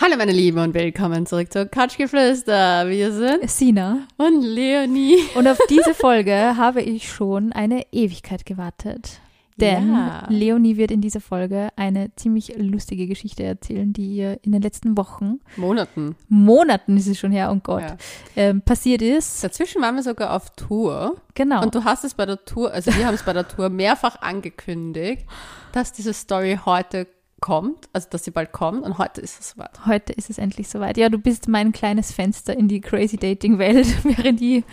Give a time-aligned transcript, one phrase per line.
[0.00, 2.88] Hallo meine Lieben und willkommen zurück zu Couchgeflüster.
[2.88, 4.06] Wir sind Sina.
[4.16, 5.18] und Leonie.
[5.34, 9.20] Und auf diese Folge habe ich schon eine Ewigkeit gewartet.
[9.58, 10.24] Denn Ja.
[10.30, 14.96] Leonie wird in dieser Folge eine ziemlich lustige Geschichte erzählen, die ihr in den letzten
[14.96, 16.16] Wochen, Monaten.
[16.30, 17.96] Monaten ist es schon her, oh Gott, Ja.
[18.36, 19.44] ähm, passiert ist.
[19.44, 21.62] Dazwischen waren wir sogar auf Tour Genau.
[21.62, 24.22] und du hast es bei der Tour, also wir haben es bei der Tour mehrfach
[24.22, 25.26] angekündigt,
[25.72, 27.06] dass diese Story heute
[27.40, 29.86] kommt, also dass sie bald kommt und heute ist es soweit.
[29.86, 30.96] Heute ist es endlich soweit.
[30.96, 34.64] Ja, du bist mein kleines Fenster in die Crazy Dating Welt, während ich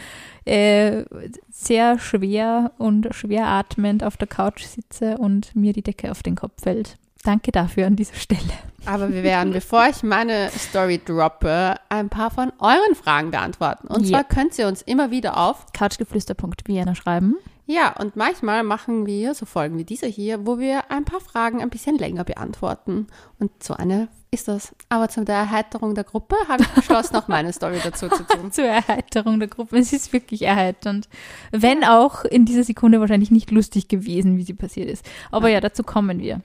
[0.45, 1.03] äh,
[1.51, 6.35] sehr schwer und schwer atmend auf der Couch sitze und mir die Decke auf den
[6.35, 6.97] Kopf fällt.
[7.23, 8.41] Danke dafür an dieser Stelle.
[8.85, 13.87] Aber wir werden, bevor ich meine Story droppe, ein paar von euren Fragen beantworten.
[13.87, 14.19] Und Ja.
[14.19, 17.35] zwar könnt ihr uns immer wieder auf Couchgeflüster.vienna schreiben.
[17.69, 21.61] Ja, und manchmal machen wir so Folgen wie diese hier, wo wir ein paar Fragen
[21.61, 23.07] ein bisschen länger beantworten.
[23.39, 24.73] Und so eine ist das.
[24.87, 28.51] Aber zu der Erheiterung der Gruppe habe ich beschlossen, auch meine Story dazu zu tun.
[28.53, 29.77] Zur Erheiterung der Gruppe.
[29.77, 31.09] Es ist wirklich erheiternd.
[31.51, 35.05] Wenn auch in dieser Sekunde wahrscheinlich nicht lustig gewesen, wie sie passiert ist.
[35.29, 36.39] Aber ja, dazu kommen wir.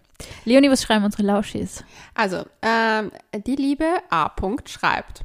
[0.44, 1.84] Leonie, was schreiben unsere Lauschis?
[2.14, 3.12] Also, ähm,
[3.46, 4.26] die liebe A.
[4.26, 5.24] -Punkt schreibt.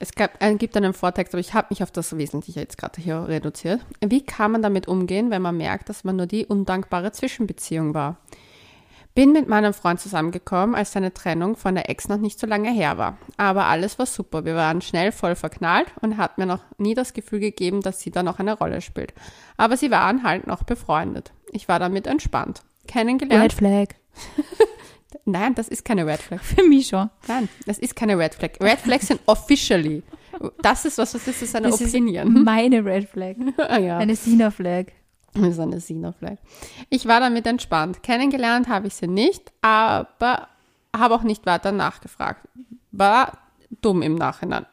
[0.00, 3.00] Es gab, äh, gibt einen Vortext, aber ich habe mich auf das Wesentliche jetzt gerade
[3.00, 3.80] hier reduziert.
[4.00, 8.18] Wie kann man damit umgehen, wenn man merkt, dass man nur die undankbare Zwischenbeziehung war?
[9.14, 12.70] Bin mit meinem Freund zusammengekommen, als seine Trennung von der Ex noch nicht so lange
[12.70, 13.18] her war.
[13.36, 14.44] Aber alles war super.
[14.44, 18.12] Wir waren schnell voll verknallt und hat mir noch nie das Gefühl gegeben, dass sie
[18.12, 19.12] da noch eine Rolle spielt.
[19.56, 21.32] Aber sie waren halt noch befreundet.
[21.50, 22.62] Ich war damit entspannt.
[22.86, 23.42] Kennengelernt.
[23.42, 23.88] Red Flag.
[25.24, 26.40] Nein, das ist keine Red Flag.
[26.42, 27.08] Für mich schon.
[27.26, 28.52] Nein, das ist keine Red Flag.
[28.60, 30.02] Red Flags sind officially.
[30.62, 32.44] Das ist was, was ist das eine Das ist Opinion?
[32.44, 33.36] meine Red Flag.
[33.58, 34.86] Ah, ja, Eine Sina Flag.
[35.34, 36.36] das ist eine Sina Flag.
[36.90, 38.02] Ich war damit entspannt.
[38.02, 40.48] Kennengelernt habe ich sie nicht, aber
[40.96, 42.46] habe auch nicht weiter nachgefragt.
[42.92, 43.38] War
[43.80, 44.66] dumm im Nachhinein.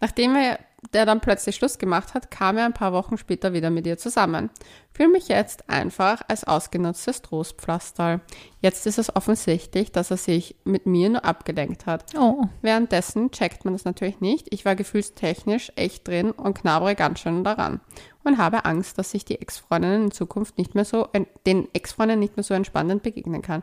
[0.00, 0.58] Nachdem er
[0.92, 3.98] der dann plötzlich Schluss gemacht hat, kam er ein paar Wochen später wieder mit ihr
[3.98, 4.50] zusammen.
[4.92, 8.20] Fühle mich jetzt einfach als ausgenutztes Trostpflaster.
[8.60, 12.12] Jetzt ist es offensichtlich, dass er sich mit mir nur abgelenkt hat.
[12.18, 12.44] Oh.
[12.60, 14.52] Währenddessen checkt man das natürlich nicht.
[14.52, 17.80] Ich war gefühlstechnisch echt drin und knabere ganz schön daran.
[18.24, 21.08] Und habe Angst, dass sich die Ex-Freundinnen in Zukunft nicht mehr so,
[21.46, 23.62] den Ex-Freunden nicht mehr so entspannend begegnen kann.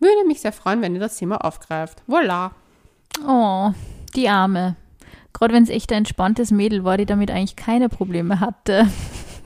[0.00, 2.02] Würde mich sehr freuen, wenn ihr das Thema aufgreift.
[2.06, 2.52] Voila.
[3.26, 3.72] Oh,
[4.16, 4.76] die Arme.
[5.32, 8.86] Gerade wenn es echt ein entspanntes Mädel war, die damit eigentlich keine Probleme hatte,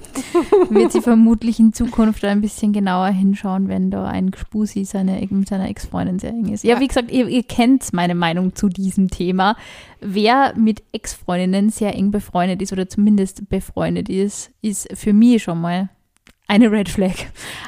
[0.71, 5.49] wird sie vermutlich in Zukunft ein bisschen genauer hinschauen, wenn da ein Spusi seine, mit
[5.49, 6.65] seiner Ex-Freundin sehr eng ist.
[6.65, 6.81] Ja, Ja.
[6.81, 9.57] wie gesagt, ihr, ihr kennt meine Meinung zu diesem Thema.
[10.01, 15.61] Wer mit Ex-Freundinnen sehr eng befreundet ist oder zumindest befreundet ist, ist für mich schon
[15.61, 15.91] mal
[16.49, 17.15] eine Red Flag.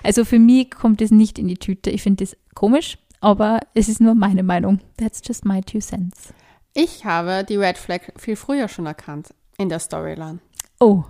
[0.03, 1.91] Also für mich kommt es nicht in die Tüte.
[1.91, 4.81] Ich finde das komisch, aber es ist nur meine Meinung.
[4.97, 6.33] That's just my two cents.
[6.81, 10.39] Ich habe die Red Flag viel früher schon erkannt in der Storyline.
[10.78, 11.03] Oh.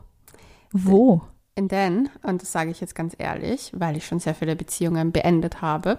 [0.72, 1.20] Wo?
[1.58, 5.60] Denn, und das sage ich jetzt ganz ehrlich, weil ich schon sehr viele Beziehungen beendet
[5.60, 5.98] habe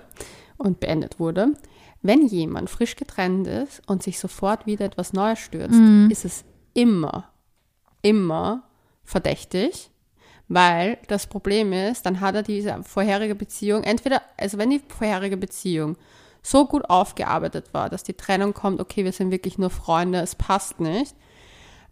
[0.58, 1.54] und beendet wurde,
[2.02, 7.30] wenn jemand frisch getrennt ist und sich sofort wieder etwas Neues stürzt, ist es immer,
[8.02, 8.64] immer
[9.04, 9.92] verdächtig,
[10.48, 15.38] weil das Problem ist, dann hat er diese vorherige Beziehung, entweder, also wenn die vorherige
[15.38, 15.96] Beziehung
[16.42, 20.36] so gut aufgearbeitet war, dass die Trennung kommt, okay, wir sind wirklich nur Freunde, es
[20.36, 21.16] passt nicht,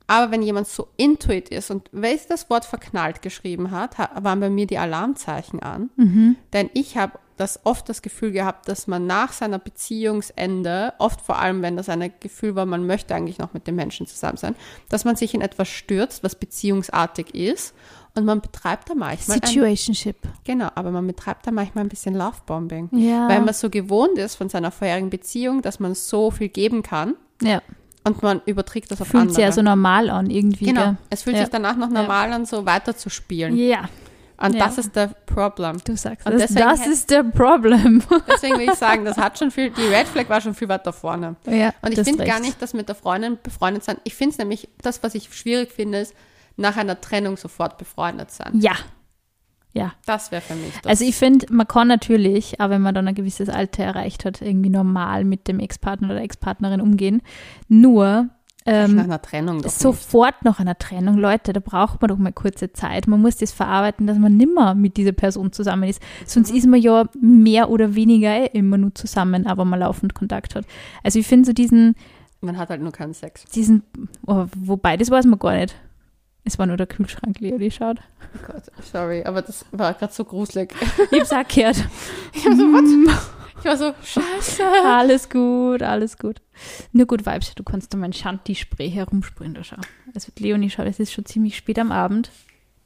[0.07, 4.39] aber wenn jemand so intuit ist und sie das Wort verknallt geschrieben hat, ha- waren
[4.39, 5.89] bei mir die Alarmzeichen an.
[6.53, 11.37] Denn ich habe das oft das Gefühl gehabt, dass man nach seiner Beziehungsende, oft vor
[11.37, 14.55] allem, wenn das ein Gefühl war, man möchte eigentlich noch mit dem Menschen zusammen sein,
[14.89, 17.75] dass man sich in etwas stürzt, was beziehungsartig ist
[18.17, 20.17] und man betreibt da manchmal ein, Situationship.
[20.44, 22.89] genau, aber man betreibt da manchmal ein bisschen Lovebombing.
[22.91, 23.29] Ja.
[23.29, 27.16] Weil man so gewohnt ist von seiner vorherigen Beziehung, dass man so viel geben kann
[27.41, 27.61] ja.
[28.03, 29.35] und man überträgt das auf Fühlt andere.
[29.35, 30.66] sich ja so normal an irgendwie.
[30.66, 30.81] Genau.
[30.83, 30.97] gell?
[31.09, 31.44] Es fühlt Ja.
[31.44, 33.56] sich danach noch normal an, so weiterzuspielen.
[33.57, 33.89] Ja,
[34.39, 34.66] Und Ja.
[34.66, 35.77] das ist der Problem.
[35.83, 36.53] du sagst Und das.
[36.53, 38.03] Das ist der Problem.
[38.31, 40.94] Deswegen will ich sagen, das hat schon viel, die Red Flag war schon viel weiter
[40.94, 41.35] vorne.
[41.47, 43.97] ja, Und ich finde gar nicht, dass mit der Freundin befreundet sein.
[44.03, 46.13] Ich finde es nämlich, das, was ich schwierig finde, ist,
[46.57, 48.59] nach einer Trennung sofort befreundet sein.
[48.59, 48.74] Ja.
[49.74, 49.94] Ja.
[50.06, 50.86] Das wäre für mich das.
[50.88, 54.42] Also ich finde, man kann natürlich, auch wenn man dann ein gewisses Alter erreicht hat,
[54.42, 57.21] irgendwie normal mit dem Ex-Partner oder Ex-Partnerin umgehen.
[57.68, 58.30] Nur
[58.65, 59.80] nach ähm, einer Trennung doch nicht.
[59.80, 63.07] sofort nach einer Trennung, Leute, da braucht man doch mal kurze Zeit.
[63.07, 66.01] Man muss das verarbeiten, dass man nimmer mit dieser Person zusammen ist.
[66.25, 70.56] Sonst ist man ja mehr oder weniger eh immer nur zusammen, aber man laufend Kontakt
[70.56, 70.65] hat.
[71.03, 71.95] Also ich finde so diesen,
[72.42, 73.45] Man hat halt nur keinen Sex.
[73.45, 73.83] diesen,
[74.25, 75.75] oh, wobei, das weiß man gar nicht.
[76.47, 77.97] Es war nur der Kühlschrank, Leo, die schaut.
[78.33, 80.73] Oh Gott, sorry, aber das war gerade so gruselig.
[81.11, 81.75] Ich hab's auch gehört.
[82.33, 83.29] Ich hab so, was?
[83.59, 84.63] Ich war so, scheiße.
[84.85, 86.38] Alles gut, alles gut.
[86.94, 89.75] Nur gut Vibes, du kannst da mein Shanti-Spray herumsprühen, da schau.
[90.15, 92.31] Also Leonie, schau, es ist schon ziemlich spät am Abend.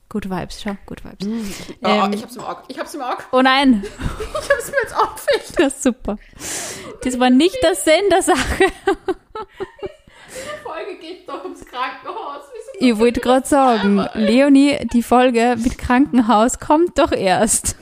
[0.10, 1.28] Good Vibes, schau, good Vibes.
[1.84, 2.64] Oh, Ähm, ich hab's im Auge.
[2.68, 3.24] Ich hab's im Auge.
[3.32, 3.84] Oh nein,
[4.42, 5.60] Ich hab's mir jetzt aufgefällt.
[5.60, 6.18] das ist super.
[7.04, 8.64] Das war nicht das Sinn der Sache.
[10.34, 12.44] Die Folge geht doch ums Krankenhaus.
[12.84, 17.76] Ich wollte gerade sagen, Leonie, die Folge mit Krankenhaus kommt doch erst.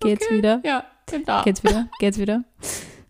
[0.00, 0.62] Geht's wieder?
[0.64, 1.42] Ja, bin da.
[1.42, 1.88] Geht's wieder?
[1.98, 2.42] Geht's wieder?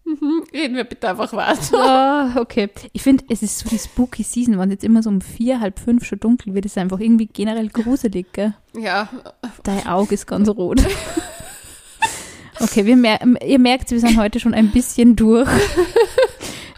[0.05, 0.43] Mhm.
[0.53, 2.35] Reden wir bitte einfach weiter.
[2.37, 2.69] Oh, okay.
[2.93, 5.61] Ich finde, es ist so die spooky Season, wenn es jetzt immer so um vier,
[5.61, 8.55] halb fünf schon dunkel wird, ist einfach irgendwie generell gruselig, gell?
[8.77, 9.09] Ja,
[9.63, 10.83] Dein Auge ist ganz rot.
[12.61, 15.49] Okay, wir mer ihr merkt, wir sind heute schon ein bisschen durch.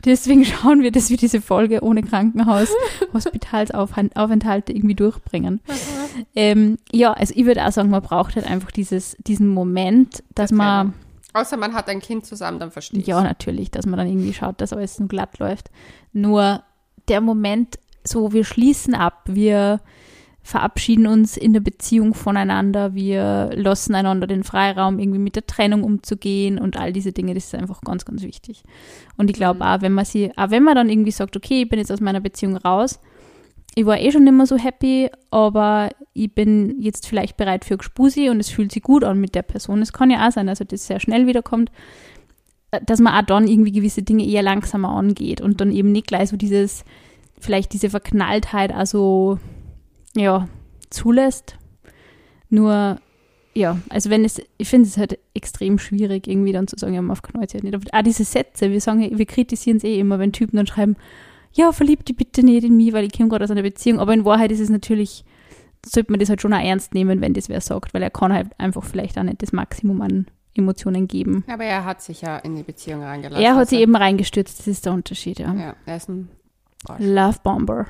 [0.07, 2.69] Deswegen schauen wir, dass wir diese Folge ohne Krankenhaus,
[3.13, 5.61] Hospitalsaufenthalte irgendwie durchbringen.
[6.35, 10.51] Ähm, ja, also ich würde auch sagen, man braucht halt einfach dieses, diesen Moment, dass
[10.51, 10.95] Der man,
[11.35, 14.33] außer man hat ein Kind zusammen, dann verstehe ich ja natürlich, dass man dann irgendwie
[14.33, 15.71] schaut, dass alles nur glatt läuft.
[16.13, 16.63] Nur
[17.09, 19.81] der Moment, so wir schließen ab, wir
[20.47, 25.83] verabschieden uns in der Beziehung voneinander, wir lassen einander den Freiraum, irgendwie mit der Trennung
[25.83, 28.63] umzugehen und all diese Dinge, das ist einfach ganz, ganz wichtig.
[29.17, 29.63] Und ich glaube Mhm.
[29.63, 32.01] auch, wenn man sie, auch wenn man dann irgendwie sagt, okay, ich bin jetzt aus
[32.01, 33.01] meiner Beziehung raus,
[33.75, 38.31] ich war eh schon immer so happy, aber ich bin jetzt vielleicht bereit für Gspusi
[38.31, 39.83] und es fühlt sich gut an mit der Person.
[39.83, 41.73] Es kann ja auch sein, also das sehr schnell wiederkommt,
[42.71, 46.07] äh, dass man auch dann irgendwie gewisse Dinge eher langsamer angeht und dann eben nicht
[46.07, 46.85] gleich so dieses,
[47.41, 49.41] vielleicht diese Verknalltheit also,
[50.17, 50.49] ja,
[50.91, 51.57] zulässt.
[52.49, 52.99] Nur,
[53.55, 57.03] ja, also wenn es, ich finde es halt extrem schwierig, irgendwie dann zu sagen, ja,
[57.03, 57.75] man verknallt sich halt nicht.
[57.75, 60.97] Aber auch diese Sätze, wir sagen, wir kritisieren es eh immer, wenn Typen dann schreiben,
[61.53, 63.99] ja, verlieb dich bitte nicht in mich, weil ich komme gerade aus einer Beziehung.
[63.99, 65.25] Aber in Wahrheit ist es natürlich,
[65.85, 68.33] sollte man das halt schon auch ernst nehmen, wenn das wer sagt, weil er kann
[68.33, 71.45] halt einfach vielleicht auch nicht das Maximum an Emotionen geben.
[71.49, 73.45] Aber er hat sich ja in die Beziehung reingelassen.
[73.45, 75.53] Er hat sich Also, eben reingestürzt, das ist der Unterschied, ja.
[75.55, 76.29] Ja, er ist ein.
[76.99, 77.87] Love Bomber.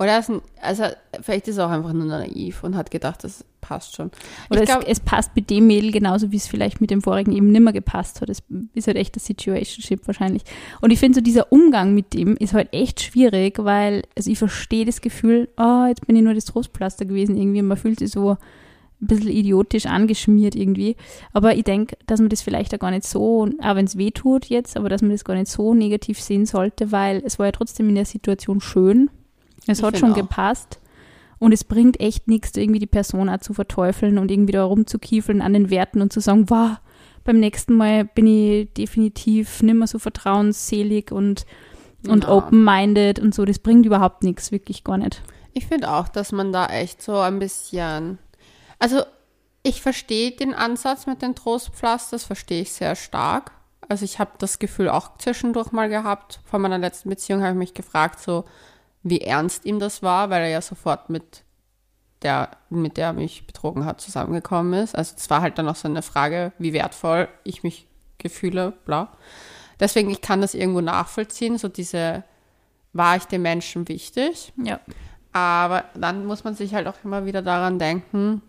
[0.00, 0.40] Oder er ist ein.
[0.62, 0.84] Also,
[1.20, 4.10] vielleicht ist er auch einfach nur naiv und hat gedacht, das passt schon.
[4.48, 7.32] Oder ich es, es passt mit dem Mädel genauso, wie es vielleicht mit dem vorigen
[7.32, 8.30] eben nimmer gepasst hat.
[8.30, 8.42] Es
[8.72, 10.42] ist halt echt das Situationship wahrscheinlich.
[10.80, 14.38] Und ich finde so, dieser Umgang mit dem ist halt echt schwierig, weil, also ich
[14.38, 17.60] verstehe das Gefühl, oh, jetzt bin ich nur das Trostpflaster gewesen irgendwie.
[17.60, 18.38] Man fühlt sich so
[19.02, 20.96] ein bisschen idiotisch angeschmiert irgendwie.
[21.34, 24.12] Aber ich denke, dass man das vielleicht auch gar nicht so, auch wenn es weh
[24.12, 27.46] tut jetzt, aber dass man das gar nicht so negativ sehen sollte, weil es war
[27.46, 29.10] ja trotzdem in der Situation schön.
[29.70, 30.16] Es Ich hat schon auch.
[30.16, 30.80] gepasst.
[31.38, 35.40] Und es bringt echt nichts, irgendwie die Person auch zu verteufeln und irgendwie da rumzukiefeln
[35.40, 36.72] an den Werten und zu sagen, wow,
[37.24, 41.46] beim nächsten Mal bin ich definitiv nimmer so vertrauensselig und,
[42.06, 42.30] und Ja.
[42.30, 43.46] open-minded und so.
[43.46, 45.22] Das bringt überhaupt nichts, wirklich gar nicht.
[45.54, 48.18] Ich finde auch, dass man da echt so ein bisschen.
[48.78, 49.02] Also,
[49.62, 53.52] ich verstehe den Ansatz mit den Trostpflasters, verstehe ich sehr stark.
[53.88, 56.40] Also, ich habe das Gefühl auch zwischendurch mal gehabt.
[56.44, 58.44] Vor meiner letzten Beziehung habe ich mich gefragt, so,
[59.02, 61.44] wie ernst ihm das war, weil er ja sofort mit
[62.22, 64.94] der, mit der er mich betrogen hat, zusammengekommen ist.
[64.94, 67.86] Also, es war halt dann auch so eine Frage, wie wertvoll ich mich
[68.18, 69.12] gefühle, bla.
[69.78, 72.22] Deswegen, ich kann das irgendwo nachvollziehen, so diese,
[72.92, 74.52] war ich dem Menschen wichtig?
[74.62, 74.80] Ja.
[75.32, 78.42] Aber dann muss man sich halt auch immer wieder daran denken,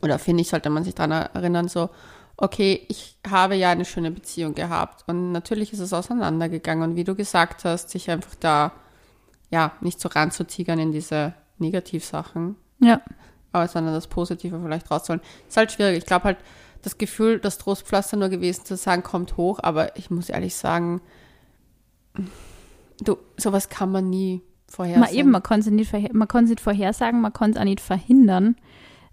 [0.00, 1.90] oder finde ich, sollte man sich daran erinnern, so,
[2.36, 7.04] okay, ich habe ja eine schöne Beziehung gehabt und natürlich ist es auseinandergegangen und wie
[7.04, 8.72] du gesagt hast, sich einfach da,
[9.50, 13.00] ja, nicht so ranzutigern in diese Negativsachen, Ja.
[13.52, 15.22] aber sondern das Positive vielleicht rauszuholen.
[15.48, 15.98] Ist halt schwierig.
[15.98, 16.38] Ich glaube halt,
[16.82, 21.00] das Gefühl, das Trostpflaster nur gewesen zu sein, kommt hoch, aber ich muss ehrlich sagen,
[23.00, 25.00] du, sowas kann man nie vorhersehen.
[25.00, 27.80] Man, eben, man kann es nicht, vorher, man nicht vorhersagen, man kann es auch nicht
[27.80, 28.56] verhindern.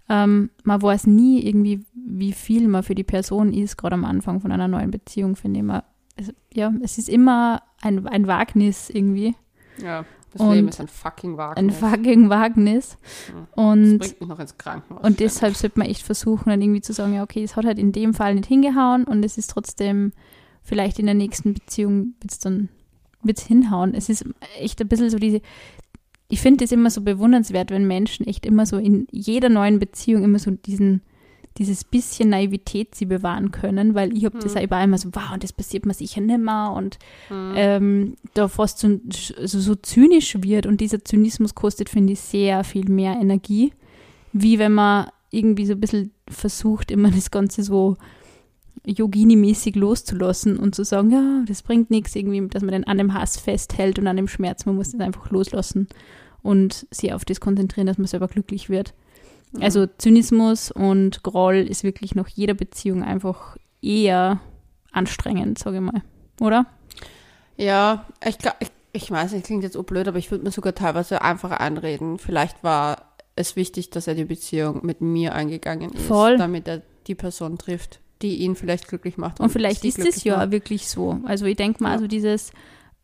[0.08, 4.40] Ähm, man weiß nie irgendwie, wie viel man für die Person ist, gerade am Anfang
[4.40, 5.64] von einer neuen Beziehung, finde ich.
[5.66, 5.82] Man,
[6.14, 9.34] es, ja, es ist immer ein, ein Wagnis irgendwie.
[9.82, 11.76] Ja, das Und Leben ist ein fucking Ein Wagnis.
[11.78, 12.98] fucking Wagnis.
[13.26, 15.02] das Und, bringt mich noch ins Krankenhaus.
[15.04, 17.78] und deshalb sollte man echt versuchen, dann irgendwie zu sagen, ja, okay, es hat halt
[17.78, 20.12] in dem Fall nicht hingehauen und es ist trotzdem,
[20.62, 22.68] vielleicht in der nächsten Beziehung wird es dann
[23.22, 23.94] wird's hinhauen.
[23.94, 24.24] Es ist
[24.60, 25.40] echt ein bisschen so diese,
[26.28, 30.22] ich finde es immer so bewundernswert, wenn Menschen echt immer so in jeder neuen Beziehung
[30.24, 31.02] immer so diesen,
[31.58, 35.32] dieses bisschen Naivität sie bewahren können, weil ich habe das ja überall immer so, wow,
[35.32, 36.74] und das passiert mir sicher nimmer.
[36.74, 36.98] Und
[37.56, 40.66] ähm, da fast so, so, so zynisch wird.
[40.66, 43.72] Und dieser Zynismus kostet, finde ich, sehr viel mehr Energie,
[44.32, 47.96] wie wenn man irgendwie so ein bisschen versucht, immer das Ganze so
[48.86, 53.14] Yogini-mäßig loszulassen und zu sagen, ja, das bringt nichts, irgendwie, dass man den an dem
[53.14, 55.88] Hass festhält und an dem Schmerz, man muss das einfach loslassen
[56.42, 58.94] und sich auf das konzentrieren, dass man selber glücklich wird.
[59.62, 64.40] Also Zynismus und Groll ist wirklich nach jeder Beziehung einfach eher
[64.92, 66.02] anstrengend, sage ich mal,
[66.40, 66.66] oder?
[67.56, 70.74] Ja, ich ich, ich weiß nicht, klingt jetzt so blöd, aber ich würde mir sogar
[70.74, 72.18] teilweise einfach einreden.
[72.18, 76.38] Vielleicht war es wichtig, dass er die Beziehung mit mir eingegangen ist, Voll.
[76.38, 79.40] damit er die Person trifft, die ihn vielleicht glücklich macht.
[79.40, 81.20] Und vielleicht sie ist es ja wirklich so.
[81.24, 81.94] Also ich denke mal, Ja.
[81.96, 82.50] also dieses,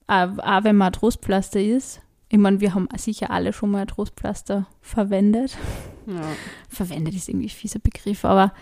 [0.06, 2.00] auch wenn man Trostpflaster ist,
[2.32, 5.58] ich meine, wir haben sicher alle schon mal Trostpflaster verwendet.
[6.06, 6.22] Ja.
[6.66, 8.54] Verwendet ist irgendwie ein fieser Begriff, aber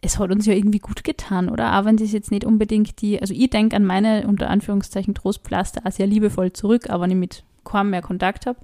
[0.00, 1.76] es hat uns ja irgendwie gut getan, oder?
[1.76, 5.82] Auch wenn das jetzt nicht unbedingt die, also ich denke an meine, unter Anführungszeichen, Trostpflaster
[5.84, 8.60] auch sehr liebevoll zurück, auch wenn ich mit kaum mehr Kontakt habe.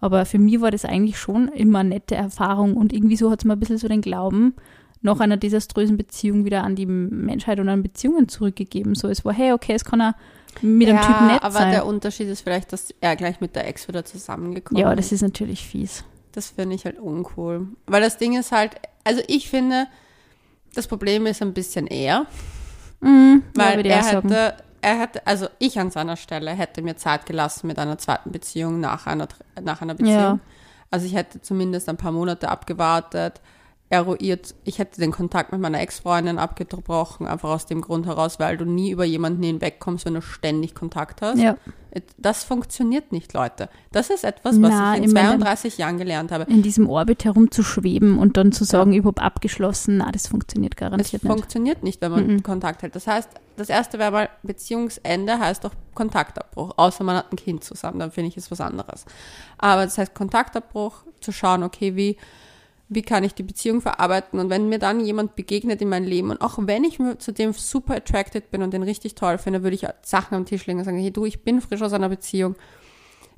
[0.00, 3.40] Aber für mich war das eigentlich schon immer eine nette Erfahrung und irgendwie so hat
[3.40, 4.54] es mir ein bisschen so den Glauben
[5.02, 8.94] nach einer desaströsen Beziehung wieder an die Menschheit und an Beziehungen zurückgegeben.
[8.94, 10.14] So, es war, hey, okay, es kann auch
[10.62, 11.70] mit einem ja, Typ nett aber sein.
[11.72, 14.98] der Unterschied ist vielleicht, dass er gleich mit der Ex wieder zusammengekommen ja, ist.
[14.98, 16.04] das ist natürlich fies.
[16.32, 17.68] Das finde ich halt uncool.
[17.86, 19.86] Weil das Ding ist halt, also ich finde,
[20.74, 22.26] das Problem ist ein bisschen er,
[23.00, 24.28] Mhm, ja, weil ich er sagen.
[24.30, 28.30] hätte, er hätte, also ich an seiner Stelle hätte mir Zeit gelassen mit einer zweiten
[28.30, 29.28] Beziehung nach einer,
[29.62, 30.16] nach einer Beziehung.
[30.16, 30.38] Ja.
[30.90, 33.40] Also ich hätte zumindest ein paar Monate abgewartet,
[33.90, 38.56] eruiert, ich hätte den Kontakt mit meiner Ex-Freundin abgebrochen, einfach aus dem Grund heraus, weil
[38.56, 41.38] du nie über jemanden hinwegkommst, wenn du ständig Kontakt hast.
[41.38, 41.56] Ja,
[42.16, 43.68] Das funktioniert nicht, Leute.
[43.90, 46.44] Das ist etwas, was Na, ich in ich meine- 32 Jahren gelernt habe.
[46.44, 51.24] in diesem Orbit herumzuschweben und dann zu sagen, ich habe abgeschlossen, na, das funktioniert garantiert
[51.24, 51.32] nicht.
[51.32, 52.42] funktioniert nicht, wenn man Mhm.
[52.44, 52.94] Kontakt hält.
[52.94, 57.64] Das heißt, das erste wäre mal Beziehungsende heißt auch Kontaktabbruch, außer man hat ein Kind
[57.64, 59.04] zusammen, dann finde ich es was anderes.
[59.58, 62.16] Aber das heißt Kontaktabbruch, zu schauen, okay, wie,
[62.92, 66.30] wie kann ich die Beziehung verarbeiten und wenn mir dann jemand begegnet in meinem Leben
[66.30, 69.76] und auch wenn ich zu dem super attracted bin und den richtig toll finde, würde
[69.76, 72.56] ich Sachen am Tisch legen und sagen, hey du, ich bin frisch aus einer Beziehung.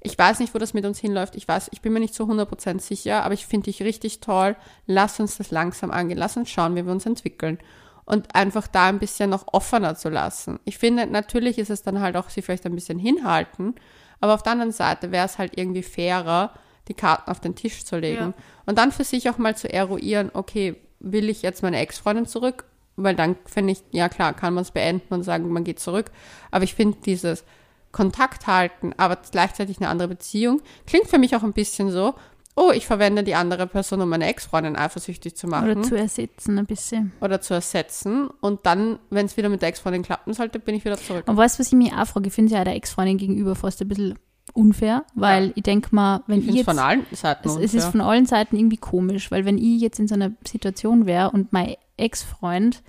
[0.01, 1.37] Ich weiß nicht, wo das mit uns hinläuft.
[1.37, 4.57] Ich weiß, ich bin mir nicht zu 100% sicher, aber ich finde dich richtig toll.
[4.87, 6.19] Lass uns das langsam angehen.
[6.19, 7.59] Lass uns schauen, wie wir uns entwickeln.
[8.05, 10.59] Und einfach da ein bisschen noch offener zu lassen.
[10.65, 13.77] Ich finde, natürlich ist es dann halt auch, sie vielleicht ein bisschen hinhalten,
[14.19, 16.53] aber auf der anderen Seite wäre es halt irgendwie fairer,
[16.89, 18.35] die Karten auf den Tisch zu legen.
[18.37, 18.45] Ja.
[18.67, 22.65] Und dann für sich auch mal zu eruieren, okay, will ich jetzt meine Ex-Freundin zurück?
[22.97, 26.11] Weil dann finde ich, ja klar, kann man es beenden und sagen, man geht zurück.
[26.51, 27.45] Aber ich finde dieses
[27.91, 32.15] Kontakt halten, aber gleichzeitig eine andere Beziehung, klingt für mich auch ein bisschen so,
[32.55, 36.59] oh, ich verwende die andere Person, um meine Ex-Freundin eifersüchtig zu machen Oder zu ersetzen
[36.59, 37.13] ein bisschen.
[37.21, 38.29] oder zu ersetzen.
[38.41, 41.25] Und dann, wenn es wieder mit der Ex-Freundin klappen sollte, bin ich wieder zurück.
[41.27, 42.29] Und weißt du, was ich mir auch frage?
[42.29, 44.19] Ich finde ja der Ex-Freundin gegenüber fast ein bisschen
[44.55, 45.53] unfair, weil Ja.
[45.55, 46.65] ich denke mal, wenn Ich ich, jetzt...
[46.67, 49.99] von allen Seiten es, es ist von allen Seiten irgendwie komisch, weil wenn ich jetzt
[49.99, 52.83] in so einer Situation wäre und mein Ex-Freund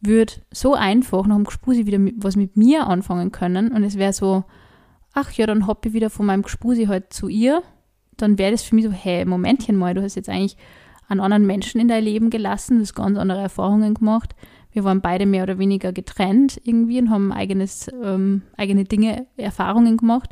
[0.00, 3.96] würde so einfach nach dem Gespusi wieder mit, was mit mir anfangen können und es
[3.96, 4.44] wäre so,
[5.12, 7.62] ach ja, dann hoppe ich wieder von meinem Gespusi halt zu ihr,
[8.16, 10.56] dann wäre das für mich so, hey, Momentchen mal, du hast jetzt eigentlich
[11.08, 14.34] einen anderen Menschen in dein Leben gelassen, du hast ganz andere Erfahrungen gemacht.
[14.70, 19.96] Wir waren beide mehr oder weniger getrennt irgendwie und haben eigenes, ähm, eigene Dinge, Erfahrungen
[19.96, 20.30] gemacht.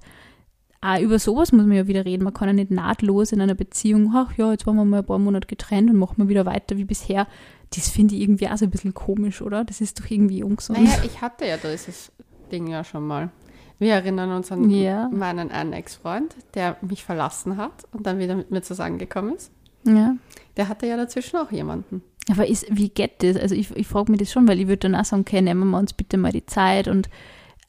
[0.86, 2.24] Auch über sowas muss man ja wieder reden.
[2.24, 5.06] Man kann ja nicht nahtlos in einer Beziehung, ach ja, jetzt waren wir mal ein
[5.06, 7.26] paar Monate getrennt und machen wir wieder weiter wie bisher.
[7.74, 9.64] Das finde ich irgendwie auch so ein bisschen komisch, oder?
[9.64, 10.78] Das ist doch irgendwie ungesund.
[10.80, 12.12] Naja, ich hatte ja dieses
[12.52, 13.30] Ding ja schon mal.
[13.78, 15.08] Wir erinnern uns an Ja.
[15.12, 19.50] meinen einen Ex-Freund, der mich verlassen hat und dann wieder mit mir zusammengekommen ist.
[19.84, 20.16] Ja.
[20.56, 22.02] Der hatte ja dazwischen auch jemanden.
[22.30, 23.36] Aber ist, wie geht das?
[23.36, 25.68] Also ich, ich frage mich das schon, weil ich würde dann auch sagen, okay, nehmen
[25.70, 27.08] wir uns bitte mal die Zeit und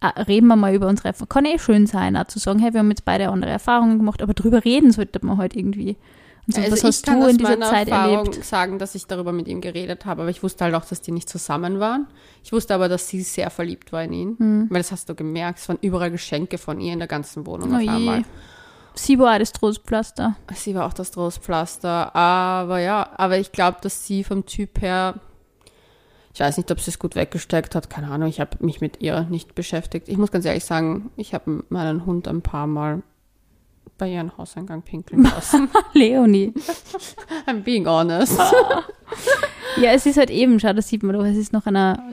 [0.04, 1.30] reden wir mal über unsere Erfahrungen.
[1.30, 4.22] Kann eh schön sein, auch zu sagen, hey, wir haben jetzt beide andere Erfahrungen gemacht,
[4.22, 5.98] aber drüber reden sollte man halt irgendwie.
[6.46, 8.44] Und so, also was ich hast du in dieser Zeit Erfahrung erlebt?
[8.46, 11.12] sagen, dass ich darüber mit ihm geredet habe, aber ich wusste halt auch, dass die
[11.12, 12.08] nicht zusammen waren.
[12.42, 14.68] Ich wusste aber, dass sie sehr verliebt war in ihn, Hm.
[14.70, 15.60] weil das hast du gemerkt.
[15.60, 17.90] Es waren überall Geschenke von ihr in der ganzen Wohnung Oh auf je.
[17.90, 18.24] einmal.
[18.94, 20.38] Sie war auch das Trostpflaster.
[20.56, 25.16] Sie war auch das Trostpflaster, aber ja, aber ich glaube, dass sie vom Typ her,
[26.38, 29.02] ich weiß nicht, ob sie es gut weggesteckt hat, keine Ahnung, ich habe mich mit
[29.02, 30.08] ihr nicht beschäftigt.
[30.08, 33.02] Ich muss ganz ehrlich sagen, ich habe meinen Hund ein paar Mal
[33.98, 35.68] bei ihrem Hauseingang pinkeln lassen.
[35.94, 36.54] Leonie.
[37.48, 38.40] I'm being honest.
[39.80, 42.04] Ja, es ist halt eben, schau, das sieht man doch, es ist noch einer,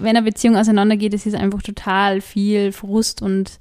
[0.00, 3.58] wenn eine Beziehung auseinandergeht, es ist einfach total viel Frust und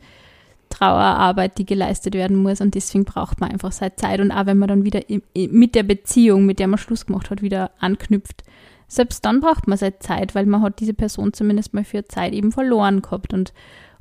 [0.69, 4.57] Trauerarbeit, die geleistet werden muss und deswegen braucht man einfach seine Zeit und auch wenn
[4.57, 5.01] man dann wieder
[5.35, 8.43] mit der Beziehung, mit der man Schluss gemacht hat, wieder anknüpft,
[8.91, 12.33] selbst dann braucht man seine Zeit, weil man hat diese Person zumindest mal für Zeit
[12.33, 13.53] eben verloren gehabt und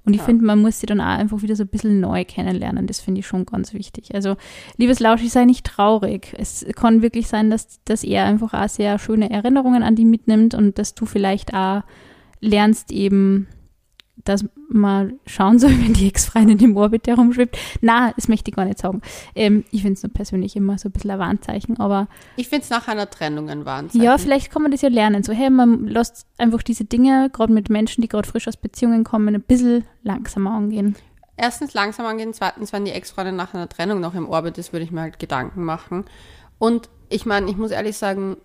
[0.03, 0.25] und ich Ja.
[0.25, 2.87] finde, man muss sie dann auch einfach wieder so ein bisschen neu kennenlernen.
[2.87, 4.15] Das finde ich schon ganz wichtig.
[4.15, 4.37] Also,
[4.79, 6.35] liebes Lauschi, sei nicht traurig.
[6.39, 10.55] Es kann wirklich sein, dass, dass er einfach auch sehr schöne Erinnerungen an die mitnimmt
[10.55, 11.83] und dass du vielleicht auch
[12.41, 13.47] lernst, eben
[14.25, 17.57] dass man schauen soll, wenn die Ex-Freundin im Orbit herumschwebt.
[17.81, 19.03] Na, das möchte ich gar nicht sagen.
[19.35, 22.09] Ähm, ich finde es nur persönlich immer so ein bisschen ein Warnzeichen, aber.
[22.37, 24.03] Ich finde es nach einer Trennung ein Warnzeichen.
[24.03, 25.23] Ja, vielleicht kann man das ja lernen.
[25.23, 29.05] So, hey, man lässt einfach diese Dinge, gerade mit Menschen, die gerade frisch aus Beziehungen
[29.05, 30.97] kommen, ein bisschen langsamer angehen.
[31.37, 34.85] Erstens langsam angehen, zweitens, wenn die Ex-Freundin nach einer Trennung noch im Orbit ist, würde
[34.85, 36.05] ich mir halt Gedanken machen.
[36.59, 38.37] Und ich meine, ich muss ehrlich sagen,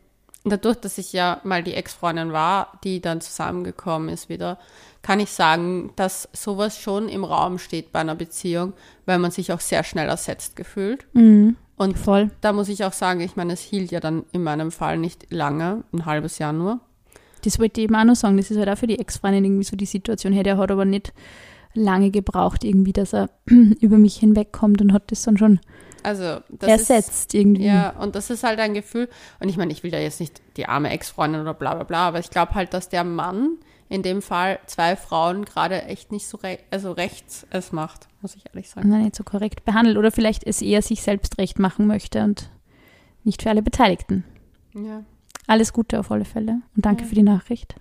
[0.45, 4.57] dadurch, dass ich ja mal die Ex-Freundin war, die dann zusammengekommen ist wieder,
[5.05, 8.73] kann ich sagen, dass sowas schon im Raum steht bei einer Beziehung,
[9.05, 11.05] weil man sich auch sehr schnell ersetzt gefühlt.
[11.13, 11.57] Mhm.
[11.77, 12.31] Und Voll.
[12.41, 15.31] da muss ich auch sagen, ich meine, es hielt ja dann in meinem Fall nicht
[15.31, 16.79] lange, ein halbes Jahr nur.
[17.43, 18.37] Das wollte ich eben auch noch sagen.
[18.37, 20.33] Das ist halt auch für die Ex-Freundin irgendwie so die Situation.
[20.33, 21.13] Hey, der hat aber nicht
[21.75, 25.59] lange gebraucht, irgendwie, dass er über mich hinwegkommt und hat das dann schon
[26.01, 27.67] Also das ersetzt irgendwie.
[27.67, 29.07] Ist, ja, und das ist halt ein Gefühl.
[29.39, 32.07] Und ich meine, ich will da jetzt nicht die arme Ex-Freundin oder bla bla bla,
[32.07, 33.59] aber ich glaube halt, dass der Mann
[33.89, 38.35] in dem Fall zwei Frauen gerade echt nicht so re also rechts es macht, muss
[38.35, 38.89] ich ehrlich sagen.
[38.89, 39.97] Nein, nicht so korrekt behandelt.
[39.97, 42.49] Oder vielleicht es eher sich selbst recht machen möchte und
[43.23, 44.23] nicht für alle Beteiligten.
[44.73, 45.03] Ja.
[45.47, 47.09] Alles Gute auf alle Fälle und danke Ja.
[47.09, 47.75] für die Nachricht.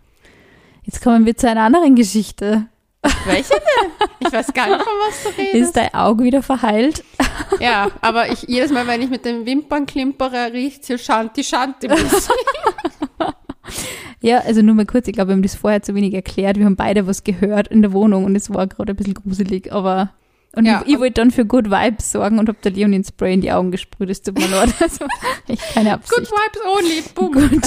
[0.83, 2.67] Jetzt kommen wir zu einer anderen Geschichte.
[3.27, 3.91] Welche denn?
[4.21, 5.55] Ich weiß gar nicht, von was du redest.
[5.55, 7.05] Ist dein Auge wieder verheilt?
[7.61, 11.89] Ja, aber ich, jedes Mal, wenn ich mit den Wimpern klimpere, riecht hier Shanti Shanti.
[14.25, 16.57] Ja, also nur mal kurz, ich glaube, wir haben das vorher zu wenig erklärt.
[16.59, 19.71] Wir haben beide was gehört in der Wohnung und es war gerade ein bisschen gruselig,
[19.73, 20.13] aber
[20.57, 23.35] und Ja, ich, ich wollte dann für Good Vibes sorgen und habe der Leonin Spray
[23.35, 24.09] in die Augen gesprüht.
[24.09, 24.73] Das tut mir leid.
[24.81, 25.05] Also,
[25.49, 26.31] echt keine Good Absicht.
[26.31, 27.03] Vibes only.
[27.15, 27.33] Boom.
[27.51, 27.63] Gut.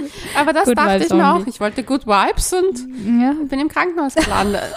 [0.36, 1.42] Aber das Good dachte Vibes ich mir only.
[1.42, 1.46] auch.
[1.46, 4.62] Ich wollte Good Vibes und Ja, bin im Krankenhaus gelandet.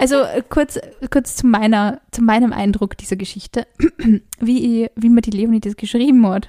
[0.00, 0.78] Also äh, kurz,
[1.10, 3.66] kurz zu, meiner, zu meinem Eindruck dieser Geschichte,
[4.40, 6.48] wie, ich- wie mir die Leonie das geschrieben hat.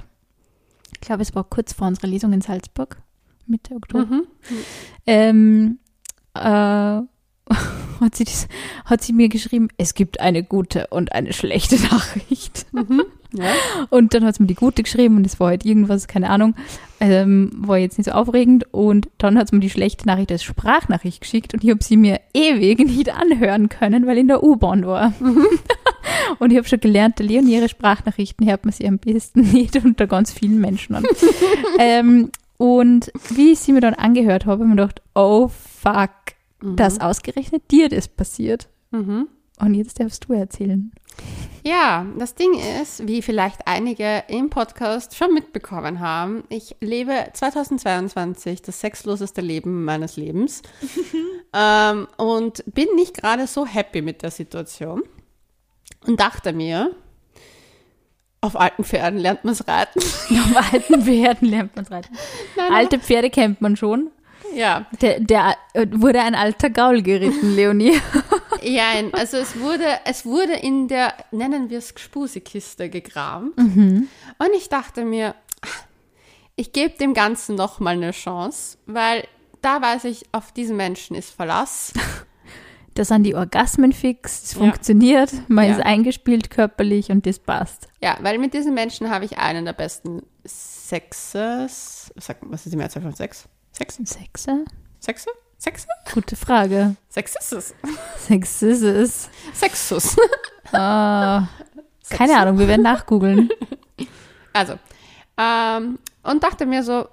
[1.03, 2.95] Ich glaube, es war kurz vor unserer Lesung in Salzburg,
[3.45, 4.05] Mitte Oktober.
[4.05, 4.24] mhm.
[5.05, 5.79] Ähm,
[6.33, 6.39] äh,
[8.00, 8.48] hat, sie das,
[8.86, 12.65] hat sie mir geschrieben, es gibt eine gute und eine schlechte Nachricht.
[13.33, 13.51] Ja.
[13.89, 16.55] Und dann hat sie mir die gute geschrieben und es war halt irgendwas, keine Ahnung,
[17.01, 18.74] ähm, war jetzt nicht so aufregend.
[18.74, 21.98] Und dann hat sie mir die schlechte Nachricht als Sprachnachricht geschickt und ich habe sie
[21.98, 25.12] mir ewig nicht anhören können, weil ich in der U-Bahn war.
[26.39, 29.75] Und ich habe schon gelernt, der Leonie ihre Sprachnachrichten hört man sie am besten nicht
[29.83, 31.05] unter ganz vielen Menschen an.
[31.79, 36.12] ähm, und wie ich sie mir dann angehört habe, habe ich mir gedacht, oh fuck,
[36.62, 38.69] dass ausgerechnet dir das passiert.
[38.91, 39.27] Mhm.
[39.59, 40.91] Und jetzt darfst du erzählen.
[41.65, 48.62] Ja, das Ding ist, wie vielleicht einige im Podcast schon mitbekommen haben, ich lebe 2022
[48.62, 50.62] das sexloseste Leben meines Lebens
[51.53, 55.03] ähm, und bin nicht gerade so happy mit der Situation
[56.05, 56.95] und dachte mir,
[58.41, 59.99] auf alten Pferden lernt man es reiten.
[60.29, 62.13] Auf alten Pferden lernt man reiten.
[62.57, 64.11] Nein, Alte Pferde kennt man schon.
[64.53, 67.99] Ja, Der, der äh, wurde ein alter Gaul geritten, Leonie.
[68.61, 73.53] ja, also es wurde, es wurde in der, nennen wir es Gspusikiste gegraben.
[73.55, 74.07] Mhm.
[74.37, 75.35] Und ich dachte mir,
[76.55, 79.25] ich gebe dem Ganzen noch mal eine Chance, weil
[79.61, 81.93] da weiß ich, auf diesen Menschen ist Verlass.
[82.95, 84.60] Da sind die Orgasmen fix, es Ja.
[84.60, 85.71] funktioniert, man Ja.
[85.77, 87.88] ist eingespielt körperlich und das passt.
[88.01, 92.12] Ja, weil mit diesen Menschen habe ich einen der besten Sexes.
[92.17, 93.45] Sag, was ist die Mehrzahl von Sex?
[93.71, 93.97] Sex?
[94.03, 94.60] Sechser?
[94.99, 95.29] Sexe?
[95.58, 95.88] Sexe?
[96.13, 96.95] Gute Frage.
[97.10, 97.73] Sex ist es.
[98.27, 99.29] Sex ist es.
[99.53, 100.15] Sexus.
[100.71, 101.47] Keine
[102.38, 103.49] Ahnung, wir werden nachgoogeln.
[104.56, 104.73] Also,
[105.36, 107.08] ähm, und dachte mir so,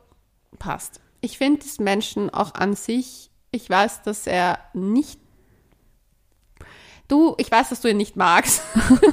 [0.58, 1.00] passt.
[1.22, 5.18] Ich finde diesen Menschen auch an sich, ich weiß, dass er nicht.
[7.10, 8.62] Du, ich weiß, dass du ihn nicht magst.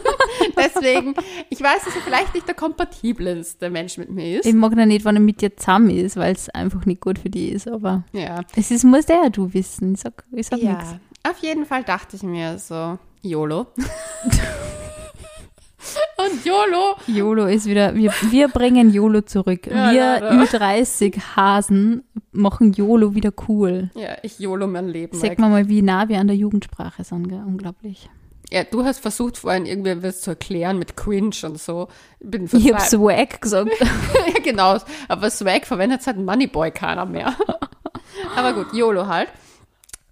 [0.55, 1.15] Deswegen,
[1.49, 4.45] ich weiß, dass er vielleicht nicht der kompatibelste Mensch mit mir ist.
[4.45, 7.17] Ich mag noch nicht, wann er mit dir zusammen ist, weil es einfach nicht gut
[7.17, 8.41] für die ist, aber ja.
[8.55, 9.95] es ist, muss der ja du wissen.
[9.95, 10.91] Ich sag, ich sag nichts.
[10.91, 11.31] Ja.
[11.31, 13.65] Auf jeden Fall dachte ich mir so, YOLO.
[16.17, 19.67] und YOLO YOLO ist wieder, wir, wir bringen YOLO zurück.
[19.67, 20.31] Ja, wir leider.
[20.43, 23.91] Ü30 Hasen machen YOLO wieder cool.
[23.95, 25.17] Ja, ich YOLO mein Leben.
[25.17, 27.43] Sag mal mal, wie nah wir an der Jugendsprache sind, gell?
[27.45, 28.09] unglaublich.
[28.49, 31.89] Ja, du hast versucht vorhin irgendwie was zu erklären mit Cringe und so.
[32.19, 32.81] Ich bin Ich hab.
[32.81, 33.71] Swag gesagt.
[33.79, 34.77] ja, genau.
[35.09, 37.35] Aber Swag verwendet halt Moneyboy keiner mehr.
[38.35, 39.27] Aber gut, YOLO halt.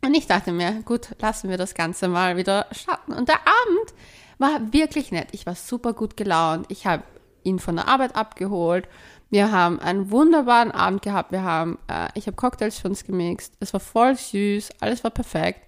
[0.03, 3.13] Und ich dachte mir, gut, lassen wir das Ganze mal wieder starten.
[3.13, 3.93] Und der Abend
[4.37, 5.29] war wirklich nett.
[5.31, 6.65] Ich war super gut gelaunt.
[6.69, 7.03] Ich habe
[7.43, 8.87] ihn von der Arbeit abgeholt.
[9.29, 11.31] Wir haben einen wunderbaren Abend gehabt.
[11.31, 13.53] Wir haben, äh, ich habe Cocktails für uns gemixt.
[13.59, 14.69] Es war voll süß.
[14.79, 15.61] Alles war perfekt.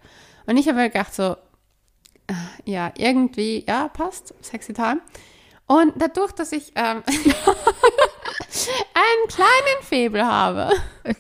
[0.45, 1.36] Und ich habe mir gedacht so,
[2.27, 2.34] äh,
[2.65, 4.34] ja, irgendwie, ja, passt.
[4.41, 5.01] Sexy Time.
[5.67, 7.03] Und dadurch, dass ich ähm,
[8.93, 10.69] einen kleinen Febel habe.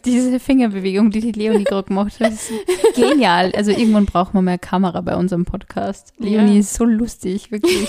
[0.05, 2.51] Diese Fingerbewegung, die die Leonie gerade gemacht hat, ist
[2.95, 3.51] genial.
[3.55, 6.13] Also irgendwann brauchen wir mehr Kamera bei unserem Podcast.
[6.17, 6.59] Leonie Ja.
[6.59, 7.87] ist so lustig, wirklich.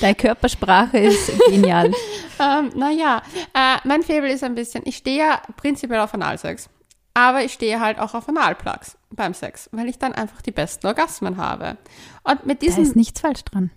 [0.00, 1.92] Deine Körpersprache ist genial.
[2.38, 3.22] Ähm, naja,
[3.54, 6.68] äh, mein Febel ist ein bisschen, ich stehe ja prinzipiell auf Analsex.
[7.12, 10.86] Aber ich stehe halt auch auf Analplugs beim Sex, weil ich dann einfach die besten
[10.86, 11.76] Orgasmen habe.
[12.22, 13.70] Und mit Da diesem ist nichts falsch dran.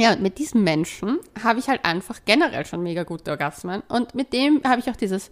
[0.00, 3.82] Ja, und mit diesem Menschen habe ich halt einfach generell schon mega gute Orgasmen.
[3.86, 5.30] Und mit dem habe ich auch dieses,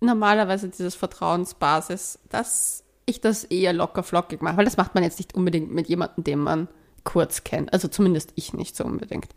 [0.00, 4.56] normalerweise dieses Vertrauensbasis, dass ich das eher locker flockig mache.
[4.56, 6.68] Weil das macht man jetzt nicht unbedingt mit jemandem, den man
[7.04, 7.72] kurz kennt.
[7.72, 9.28] Also zumindest ich nicht so unbedingt.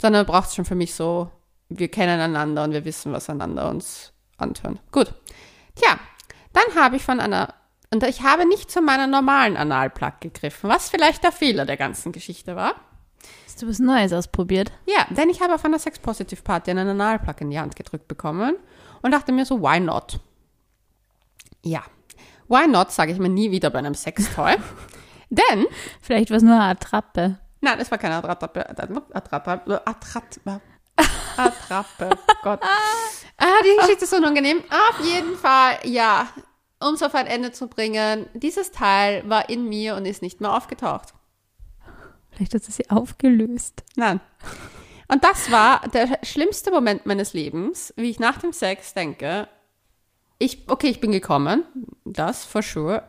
[0.00, 1.30] Sondern braucht es schon für mich so,
[1.68, 4.80] wir kennen einander und wir wissen, was einander uns antönt.
[4.92, 5.12] Gut.
[5.74, 5.98] Tja,
[6.54, 7.52] dann habe ich von einer,
[7.92, 12.12] und ich habe nicht zu meiner normalen Analplug gegriffen, was vielleicht der Fehler der ganzen
[12.12, 12.76] Geschichte war.
[13.52, 14.72] Hast du was Neues ausprobiert?
[14.86, 18.56] Ja, denn ich habe auf einer Sex-Positive-Party einen Analplug in die Hand gedrückt bekommen
[19.02, 20.20] und dachte mir so, why not?
[21.62, 21.82] Ja,
[22.48, 24.54] why not, sage ich mir nie wieder bei einem Sextoy.
[25.28, 25.66] denn,
[26.00, 27.40] Vielleicht war es nur eine Attrappe.
[27.60, 30.60] nein, es war keine Attrappe, Attrappe, Attrappe,
[31.36, 32.10] Attrappe,
[32.42, 32.60] Gott.
[33.36, 34.64] Ah, die Geschichte ist so unangenehm.
[34.70, 36.26] Auf jeden Fall, ja,
[36.80, 40.40] um es auf ein Ende zu bringen, dieses Teil war in mir und ist nicht
[40.40, 41.12] mehr aufgetaucht.
[42.32, 43.82] Vielleicht hast du sie aufgelöst.
[43.96, 44.20] Nein.
[45.08, 49.48] Und das war der schlimmste Moment meines Lebens, wie ich nach dem Sex denke,
[50.38, 51.64] ich, okay, ich bin gekommen,
[52.04, 53.04] das for sure,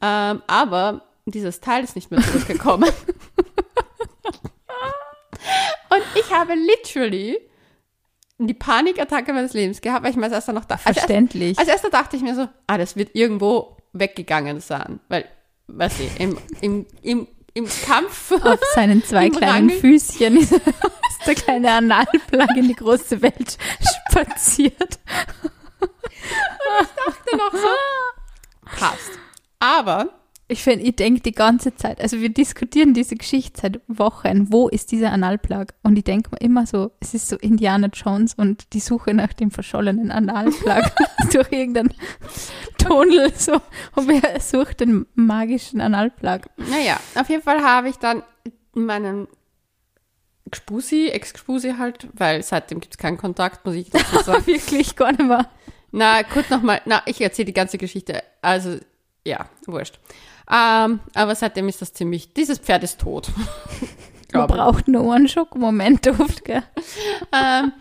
[0.00, 2.88] ähm, aber dieses Teil ist nicht mehr zurückgekommen.
[5.90, 7.38] Und ich habe literally
[8.38, 11.58] die Panikattacke meines Lebens gehabt, weil ich mir als erster noch da, als, erst, Verständlich.
[11.58, 15.24] als erster dachte ich mir so, ah, das wird irgendwo weggegangen sein, weil,
[15.68, 19.80] weißt du, im, im, im, im Kampf Auf seinen zwei kleinen Rang.
[19.80, 20.60] Füßchen ist
[21.26, 23.56] der kleine Analplug in die große Welt
[24.08, 24.98] spaziert.
[27.32, 28.76] noch so.
[28.76, 29.10] Passt.
[29.60, 30.08] Aber
[30.54, 34.68] Ich finde, ich denke die ganze Zeit, also wir diskutieren diese Geschichte seit Wochen, wo
[34.68, 35.74] ist dieser Analplug?
[35.82, 39.32] Und ich denke mir immer so, es ist so Indiana Jones und die Suche nach
[39.32, 40.84] dem verschollenen Analplug
[41.32, 41.92] durch irgendeinen
[42.78, 43.54] Tunnel, so,
[43.96, 46.42] und wer sucht den magischen Analplug?
[46.56, 48.22] naja, auf jeden Fall habe ich dann
[48.74, 49.26] meinen
[50.48, 54.46] Gspusi, Ex-Gspusi halt, weil seitdem gibt es keinen Kontakt, muss ich dazu sagen.
[54.46, 55.50] Wirklich gar nicht mehr.
[55.90, 58.22] Na, kurz nochmal, na, ich erzähle die ganze Geschichte.
[58.40, 58.78] Also,
[59.26, 59.98] ja, wurscht.
[60.50, 63.30] Ähm, aber seitdem ist das ziemlich, dieses Pferd ist tot.
[64.32, 66.62] Man braucht nur einen Schockmoment oft, gell?
[67.32, 67.72] Ähm,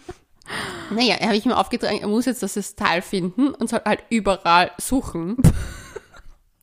[0.92, 4.72] naja, habe ich mir aufgetragen, er muss jetzt das Teil finden und soll halt überall
[4.78, 5.38] suchen.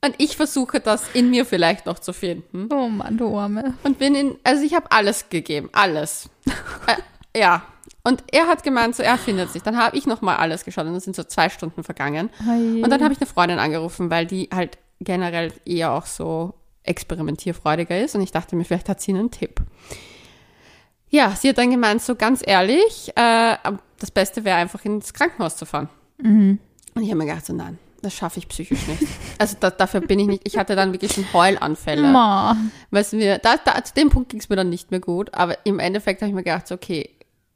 [0.03, 2.69] Und ich versuche das in mir vielleicht noch zu finden.
[2.73, 3.75] Oh Mann, du Arme.
[3.83, 6.31] Und bin in, also ich habe alles gegeben, alles.
[6.87, 7.63] äh, ja.
[8.03, 9.63] Und er hat gemeint, so er findet sich.
[9.63, 12.31] Dann habe ich nochmal alles geschaut und dann sind so zwei Stunden vergangen.
[12.49, 12.83] Oje.
[12.83, 17.99] Und dann habe ich eine Freundin angerufen, weil die halt generell eher auch so experimentierfreudiger
[18.03, 18.15] ist.
[18.15, 19.61] Und ich dachte mir, vielleicht hat sie einen Tipp.
[21.09, 23.57] Ja, sie hat dann gemeint, so ganz ehrlich, äh,
[23.99, 25.89] das Beste wäre einfach ins Krankenhaus zu fahren.
[26.95, 29.03] Und ich habe mir gedacht, so nein, das schaffe ich psychisch nicht.
[29.39, 30.43] Also da, dafür bin ich nicht.
[30.45, 32.09] Ich hatte dann wirklich schon Heulanfälle.
[32.09, 32.57] Ma.
[32.91, 35.35] Weißt du, mir, da, da, zu dem Punkt ging es mir dann nicht mehr gut.
[35.35, 37.11] Aber im Endeffekt habe ich mir gedacht, so, okay,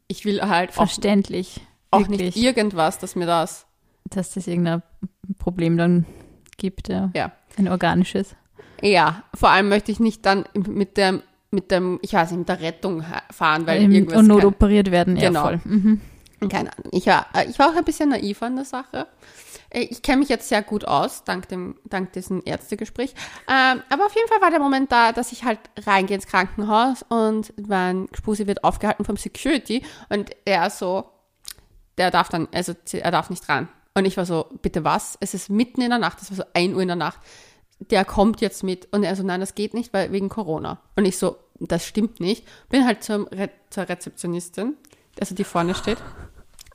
[0.09, 1.61] ich will halt auch, Verständlich.
[1.91, 2.37] auch Wirklich.
[2.37, 3.67] nicht irgendwas, das mir das,
[4.05, 4.83] dass das irgendein
[5.39, 6.07] Problem dann
[6.57, 7.11] gibt, ja.
[7.15, 7.33] ja.
[7.57, 8.35] Ein organisches.
[8.83, 12.49] Ja, vor allem möchte ich nicht dann mit dem, mit dem, ich weiß nicht, mit
[12.49, 14.19] der Rettung fahren, weil Im- irgendwas.
[14.19, 15.43] und notoperiert werden, ja Genau.
[15.43, 15.61] voll.
[15.65, 16.01] Mhm.
[16.51, 16.91] Keine Ahnung.
[16.93, 19.07] Ich war, äh, ich war auch ein bisschen naiv an der Sache.
[19.71, 23.15] Äh, Ich kenne mich jetzt sehr gut aus, dank, dem, dank diesem Ärztegespräch.
[23.49, 27.03] Ähm, aber auf jeden Fall war der Moment da, dass ich halt reingehe ins Krankenhaus
[27.09, 31.05] und mein Spusi wird aufgehalten vom Security und er so,
[31.97, 33.69] der darf dann, also er darf nicht ran.
[33.97, 35.17] Und ich war so, bitte was?
[35.21, 37.21] Es ist mitten in der Nacht, das war so 1 Uhr in der Nacht.
[37.91, 38.89] Der kommt jetzt mit.
[38.93, 40.81] Und er so, nein, das geht nicht, weil wegen Corona.
[40.97, 42.45] Und ich so, das stimmt nicht.
[42.71, 44.77] Bin halt zum Re zur Rezeptionistin,
[45.21, 45.99] also die vorne steht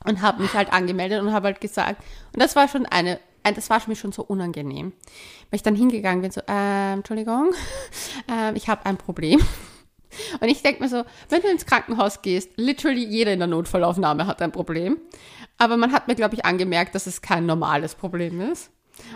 [0.05, 2.01] und habe mich halt angemeldet und habe halt gesagt,
[2.34, 4.93] und das war schon eine, ein- das war für mich schon so unangenehm,
[5.49, 7.51] weil ich dann hingegangen bin, so, ähm, Entschuldigung,
[8.29, 9.41] ähm, ich habe ein Problem.
[10.41, 14.25] Und ich denke mir so, wenn du ins Krankenhaus gehst, literally jeder in der Notfallaufnahme
[14.27, 14.97] hat ein Problem.
[15.60, 18.72] Aber man hat mir, glaube ich, angemerkt, dass es kein normales Problem ist.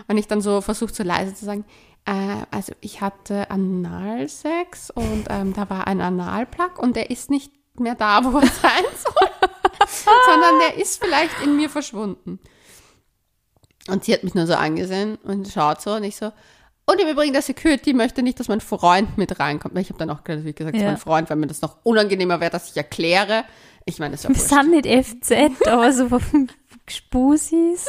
[0.08, 1.64] Und ich dann so versucht, so leise zu sagen,
[2.06, 7.52] äh, also ich hatte Analsex und ähm, da war ein Analplug und der ist nicht
[7.78, 9.28] mehr da, wo er sein soll,
[10.26, 12.38] sondern der ist vielleicht in mir verschwunden.
[13.88, 16.32] Und sie hat mich nur so angesehen und schaut so und ich so,
[16.86, 19.76] und im Übrigen, der Security möchte nicht, dass mein Freund mit reinkommt.
[19.78, 20.84] Ich habe dann auch natürlich gesagt, Ja.
[20.84, 23.44] mein Freund, weil mir das noch unangenehmer wäre, dass ich erkläre,
[23.86, 24.48] Ich meine, es ist ja Wir wurscht.
[24.48, 25.06] sind nicht
[25.62, 26.08] FZ, aber so
[26.88, 27.86] Spusis.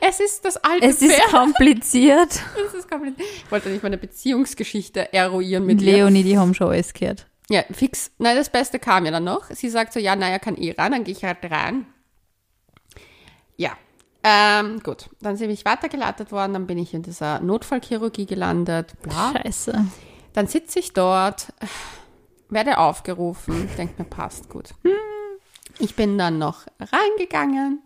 [0.00, 1.30] Es ist das alte Es ist Pferd.
[1.30, 2.40] kompliziert.
[2.68, 3.28] Es ist kompliziert.
[3.44, 5.80] Ich wollte nicht meine Beziehungsgeschichte eruieren mit.
[5.80, 7.26] Leonie, die haben schon alles gehört.
[7.48, 8.10] Ja, fix.
[8.18, 9.44] Nein, das Beste kam ja dann noch.
[9.50, 11.86] Sie sagt so, ja, naja, kann eh rein, dann gehe ich halt rein.
[13.56, 13.72] Ja,
[14.24, 15.08] ähm, gut.
[15.20, 19.32] Dann bin ich weitergeleitet worden, dann bin ich in dieser Notfallchirurgie gelandet, bla.
[19.32, 19.84] Scheiße.
[20.32, 21.52] Dann sitze ich dort,
[22.48, 24.74] werde aufgerufen, denke mir, passt gut.
[25.78, 27.82] Ich bin dann noch reingegangen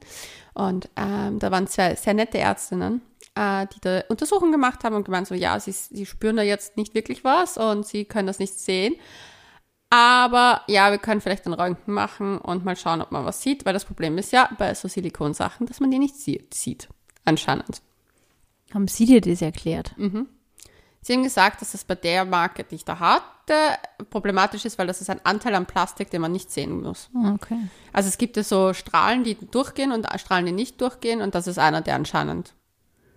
[0.54, 3.02] und ähm, da waren zwei sehr nette Ärztinnen,
[3.34, 6.76] äh, die da Untersuchungen gemacht haben und gemeint so, ja, sie, sie spüren da jetzt
[6.76, 8.94] nicht wirklich was und sie können das nicht sehen.
[9.90, 13.66] Aber ja, wir können vielleicht ein Röntgen machen und mal schauen, ob man was sieht,
[13.66, 16.88] weil das Problem ist ja bei so Silikonsachen, dass man die nicht sieht, sieht
[17.24, 17.82] anscheinend.
[18.72, 19.94] Haben Sie dir das erklärt?
[21.02, 23.54] Sie haben gesagt, dass das bei der Marke, die ich da hatte,
[24.10, 27.08] problematisch ist, weil das ist ein Anteil an Plastik, den man nicht sehen muss.
[27.34, 27.58] Okay.
[27.92, 31.46] Also es gibt ja so Strahlen, die durchgehen und Strahlen, die nicht durchgehen und das
[31.46, 32.52] ist einer, der anscheinend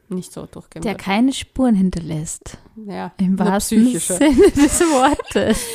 [0.10, 1.02] nicht so durchgehen Der wird.
[1.02, 2.58] keine Spuren hinterlässt.
[2.76, 3.86] Ja, Im wahrsten.
[4.00, 5.66] Sinne des Wortes.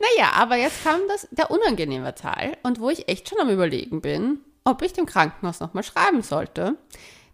[0.00, 4.00] Naja, aber jetzt kam das, der unangenehme Teil und wo ich echt schon am überlegen
[4.02, 6.76] bin, ob ich dem Krankenhaus nochmal schreiben sollte.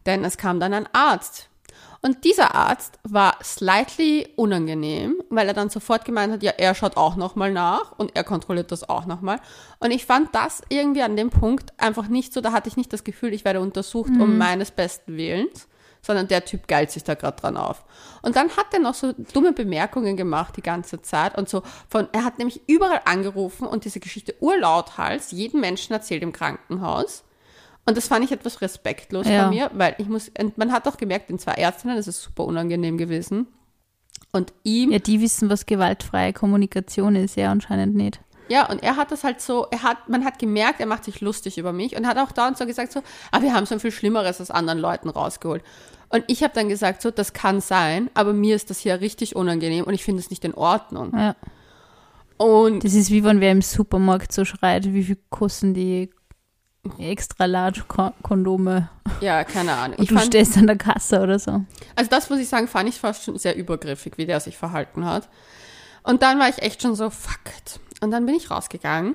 [0.07, 1.49] Denn es kam dann ein Arzt.
[2.01, 6.97] Und dieser Arzt war slightly unangenehm, weil er dann sofort gemeint hat, ja, er schaut
[6.97, 9.41] auch nochmal nach und er kontrolliert das auch nochmal.
[9.79, 12.93] Und ich fand das irgendwie an dem Punkt einfach nicht so, da hatte ich nicht
[12.93, 15.69] das Gefühl, ich werde untersucht um meines besten Willens,
[16.03, 17.85] sondern der Typ geilt sich da gerade dran auf.
[18.23, 22.09] Und dann hat er noch so dumme Bemerkungen gemacht die ganze Zeit und so von,
[22.13, 27.25] er hat nämlich überall angerufen und diese Geschichte urlauthals jedem Menschen erzählt im Krankenhaus.
[27.87, 29.43] Und das fand ich etwas respektlos Ja.
[29.45, 32.23] von mir, weil ich muss, und man hat auch gemerkt, den zwei Ärztinnen, das ist
[32.23, 33.49] super unangenehm gewesen.
[34.33, 38.21] Und ihm, Ja, die wissen, was gewaltfreie Kommunikation ist, ja anscheinend nicht.
[38.49, 41.21] ja, und er hat das halt so, er hat, man hat gemerkt, er macht sich
[41.21, 43.79] lustig über mich und hat auch da und so gesagt so, ah, wir haben so
[43.79, 45.63] viel Schlimmeres aus anderen Leuten rausgeholt.
[46.11, 49.35] Und ich habe dann gesagt so, das kann sein, aber mir ist das hier richtig
[49.37, 51.13] unangenehm und ich finde es nicht in Ordnung.
[51.19, 51.35] Ja.
[52.37, 56.11] Und Das ist wie wenn wer im Supermarkt so schreit, wie viel kosten die
[56.99, 58.89] extra large Ko- Kondome
[59.21, 59.99] ja, keine Ahnung.
[59.99, 61.63] und Ich du fand, stehst an der Kasse oder so.
[61.97, 65.05] also das muss ich sagen, fand ich fast schon sehr übergriffig, wie der sich verhalten
[65.05, 65.29] hat.
[66.03, 67.79] Und dann war ich echt schon so, fuck it.
[68.01, 69.15] Und dann bin ich rausgegangen.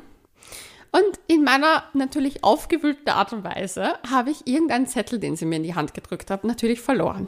[0.92, 5.58] Und in meiner natürlich aufgewühlten Art und Weise habe ich irgendeinen Zettel, den sie mir
[5.58, 7.28] in die Hand gedrückt hat, natürlich verloren.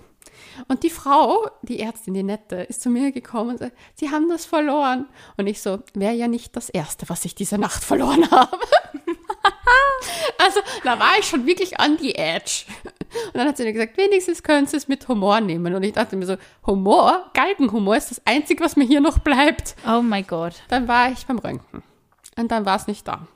[0.69, 4.30] Und die Frau, die Ärztin, die Nette, ist zu mir gekommen und sagt, sie haben
[4.30, 5.08] das verloren.
[5.36, 8.58] Und ich so, wäre ja nicht das Erste, was ich diese Nacht verloren habe.
[10.45, 12.65] also da war ich schon wirklich on the edge.
[13.27, 15.73] Und dann hat sie mir gesagt, wenigstens können Sie es mit Humor nehmen.
[15.73, 19.75] Und ich dachte mir so, Humor, Galgenhumor ist das Einzige, was mir hier noch bleibt.
[19.88, 20.53] Oh mein Gott.
[20.69, 21.84] Dann war ich beim Röntgen.
[22.38, 23.27] Und dann war es nicht da.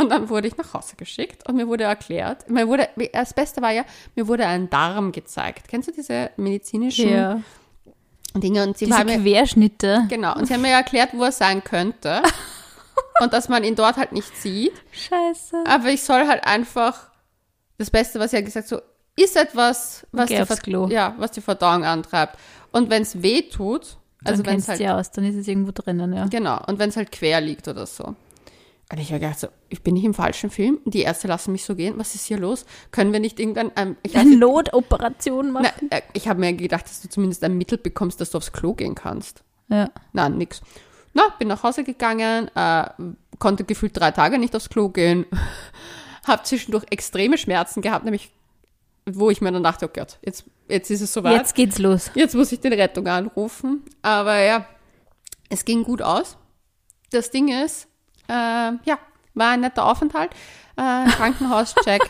[0.00, 3.60] Und dann wurde ich nach Hause geschickt und mir wurde erklärt, mir wurde, das Beste
[3.60, 5.66] war ja, mir wurde ein Darm gezeigt.
[5.66, 7.40] Kennst du diese medizinischen Ja.
[8.34, 8.62] Dinge?
[8.62, 10.04] Und sie Diese haben mir, Querschnitte.
[10.08, 12.22] genau, und sie haben mir erklärt, wo er sein könnte.
[13.20, 14.74] und dass man ihn dort halt nicht sieht.
[14.92, 15.64] Scheiße.
[15.66, 17.10] Aber ich soll halt einfach,
[17.78, 18.80] das Beste, was er gesagt hat, so,
[19.16, 22.38] ist etwas, was, die, ja, was die Verdauung antreibt.
[22.70, 25.48] Und wenn es weh tut, also dann wenn es halt ja aus, dann ist es
[25.48, 26.26] irgendwo drinnen, ja.
[26.26, 28.14] Genau, und wenn es halt quer liegt oder so.
[28.90, 30.80] Und ich habe gedacht, so, ich bin nicht im falschen Film.
[30.86, 31.98] Die Ärzte lassen mich so gehen.
[31.98, 32.64] Was ist hier los?
[32.90, 35.88] Können wir nicht irgendwann, ähm, ich, weiß Notoperation machen.
[35.90, 38.50] na, äh, ich habe mir gedacht, dass du zumindest ein Mittel bekommst, dass du aufs
[38.50, 39.44] Klo gehen kannst.
[39.68, 39.90] Ja.
[40.14, 40.62] Nein, nix.
[41.18, 42.84] Na, bin nach Hause gegangen, äh,
[43.40, 45.26] konnte gefühlt drei Tage nicht aufs Klo gehen,
[46.28, 48.30] habe zwischendurch extreme Schmerzen gehabt, nämlich
[49.04, 51.32] wo ich mir dann dachte, oh Gott, jetzt, jetzt ist es soweit.
[51.32, 52.12] Jetzt geht's los.
[52.14, 53.82] Jetzt muss ich den Rettung anrufen.
[54.02, 54.66] Aber ja,
[55.48, 56.36] es ging gut aus.
[57.10, 57.88] Das Ding ist,
[58.28, 58.98] äh, ja,
[59.34, 60.30] war ein netter Aufenthalt.
[60.76, 62.02] Äh, Krankenhauscheck.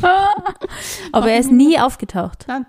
[1.12, 2.46] Aber er ist nie aufgetaucht.
[2.48, 2.64] Nein.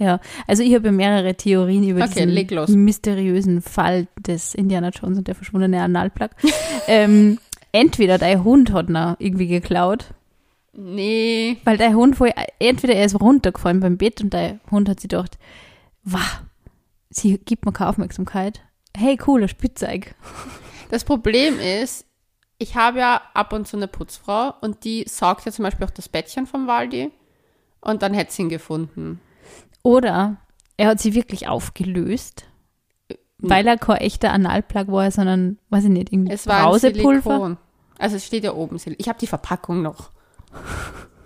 [0.00, 5.18] Ja, also ich habe ja mehrere Theorien über Okay, diesen mysteriösen Fall des Indiana Jones
[5.18, 6.30] und der verschwundene Analplug.
[6.88, 7.38] ähm,
[7.70, 10.14] entweder dein Hund hat ihn irgendwie geklaut,
[10.72, 11.58] Nee.
[11.64, 15.10] weil dein Hund wohl, entweder er ist runtergefallen beim Bett und dein Hund hat sich
[15.10, 15.38] gedacht,
[16.02, 16.40] wah,
[17.10, 18.62] sie gibt mir keine Aufmerksamkeit.
[18.96, 20.14] Hey, cooler Spielzeug.
[20.88, 22.06] Das Problem ist,
[22.56, 25.90] ich habe ja ab und zu eine Putzfrau und die saugt ja zum Beispiel auch
[25.90, 27.10] das Bettchen vom Waldi
[27.82, 29.20] und dann hätte sie ihn gefunden.
[29.82, 30.36] Oder
[30.76, 32.46] er hat sie wirklich aufgelöst,
[33.38, 37.30] weil er kein echter Analplug war, sondern, weiß ich nicht, irgendwie Es war Brausepulver.
[37.30, 37.56] Silikon.
[37.98, 38.76] Also es steht ja oben.
[38.98, 40.10] Ich habe die Verpackung noch.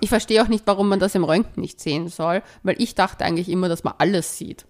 [0.01, 3.25] Ich verstehe auch nicht, warum man das im Röntgen nicht sehen soll, weil ich dachte
[3.25, 4.67] eigentlich immer, dass man alles sieht.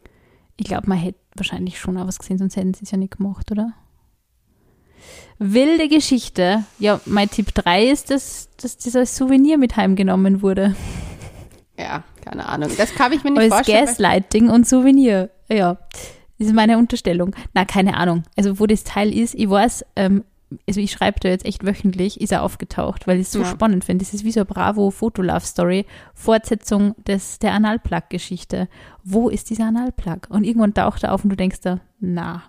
[0.57, 3.17] Ich glaube, man hätte wahrscheinlich schon auch was gesehen, sonst hätten sie es ja nicht
[3.17, 3.73] gemacht, oder?
[5.39, 6.65] Wilde Geschichte.
[6.79, 10.77] Ja, mein Tipp 3 ist, dass, dass dieses Souvenir mit heimgenommen wurde.
[11.77, 12.71] Ja, keine Ahnung.
[12.77, 13.87] Das kann ich mir nicht Als vorstellen.
[13.87, 15.31] Gaslighting und Souvenir.
[15.51, 15.79] Ja,
[16.39, 17.35] das ist meine Unterstellung.
[17.53, 18.23] Na, keine Ahnung.
[18.37, 20.25] Also, wo das Teil ist, ich weiß, ähm,
[20.69, 23.45] also ich schreibe da jetzt echt wöchentlich, ist er aufgetaucht, weil ich es so Ja.
[23.47, 24.05] spannend finde.
[24.05, 25.85] Das ist wie so eine Bravo-Foto-Love-Story,
[26.15, 28.69] Fortsetzung des, der Analplug-Geschichte.
[29.03, 30.29] Wo ist dieser Analplug?
[30.31, 32.43] Und irgendwann taucht er auf und du denkst da, na.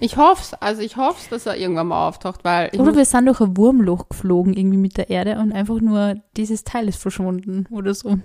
[0.00, 3.40] Ich hoffe also ich hoffe, dass er irgendwann mal auftaucht, weil Oder wir sind durch
[3.40, 7.94] ein Wurmloch geflogen, irgendwie mit der Erde und einfach nur dieses Teil ist verschwunden oder
[7.94, 8.18] so.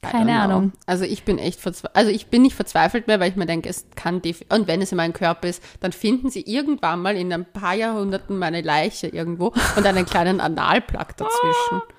[0.00, 0.40] Keine.
[0.40, 0.72] Ahnung.
[0.86, 1.96] Also ich bin echt verzweifelt.
[1.96, 4.80] Also ich bin nicht verzweifelt mehr, weil ich mir denke, es kann def und wenn
[4.80, 8.62] es in meinem Körper ist, dann finden sie irgendwann mal in ein paar Jahrhunderten meine
[8.62, 11.82] Leiche irgendwo und einen kleinen Analplug dazwischen.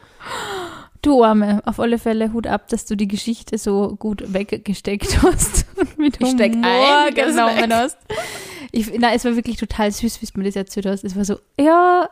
[1.02, 5.66] Du Arme, auf alle Fälle Hut ab, dass du die Geschichte so gut weggesteckt hast
[5.78, 7.72] und mit Humor genommen weg.
[7.72, 7.98] hast.
[8.74, 11.06] Ich, na, es war wirklich total süß, wie du mir das erzählt hast.
[11.06, 12.10] Es war so, ja,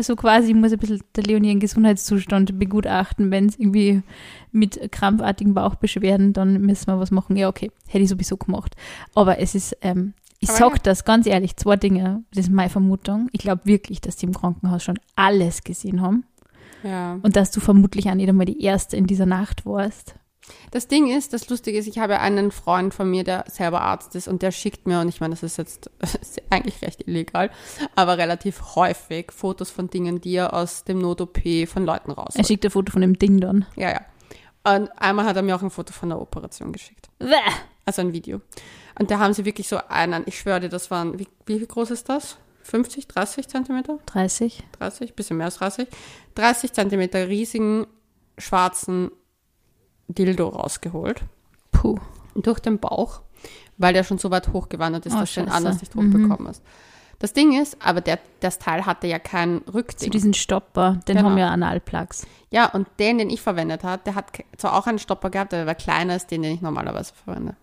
[0.00, 4.02] so quasi, ich muss ein bisschen der Leonie ihren Gesundheitszustand begutachten, wenn es irgendwie
[4.50, 7.36] mit krampfartigen Bauchbeschwerden, dann müssen wir was machen.
[7.36, 8.76] Ja, okay, hätte ich sowieso gemacht.
[9.14, 10.78] Aber es ist, ähm, ich Aber sag ja.
[10.82, 13.28] das ganz ehrlich, zwei Dinge, das ist meine Vermutung.
[13.32, 16.24] Ich glaube wirklich, dass die im Krankenhaus schon alles gesehen haben.
[16.82, 17.18] Ja.
[17.22, 20.16] Und dass du vermutlich auch nicht einmal die Erste in dieser Nacht warst.
[20.70, 24.14] Das Ding ist, das Lustige ist, ich habe einen Freund von mir, der selber Arzt
[24.14, 25.90] ist und der schickt mir, und ich meine, das ist jetzt
[26.50, 27.50] eigentlich recht illegal,
[27.94, 32.34] aber relativ häufig Fotos von Dingen, die er aus dem Not-OP von Leuten raus.
[32.34, 33.66] Er schickt ein Foto von dem Ding dann.
[33.76, 34.00] Ja, ja.
[34.64, 37.08] Und einmal hat er mir auch ein Foto von der Operation geschickt.
[37.84, 38.40] Also ein Video.
[38.98, 41.90] Und da haben sie wirklich so einen, ich schwöre dir, das waren, wie, wie groß
[41.90, 42.36] ist das?
[42.62, 43.98] 50, 30 Zentimeter?
[44.06, 44.62] 30.
[44.78, 45.88] 30, bisschen mehr als 30.
[46.36, 47.86] 30 Zentimeter riesigen
[48.38, 49.10] schwarzen
[50.14, 51.22] Dildo rausgeholt.
[51.72, 51.98] Puh.
[52.34, 53.20] durch den Bauch,
[53.76, 55.52] weil der schon so weit hochgewandert ist, Oh, dass du scheiße.
[55.52, 56.08] anders nicht Mhm.
[56.14, 56.62] hochbekommen hast.
[57.18, 60.10] Das Ding ist, aber der, das Teil hatte ja kein Zu Rückding.
[60.10, 61.28] diesen Stopper, den Genau.
[61.28, 62.26] haben ja Analplugs.
[62.50, 65.58] ja, und den, den ich verwendet habe, der hat zwar auch einen Stopper gehabt, aber
[65.60, 67.54] der war kleiner als den, den ich normalerweise verwende.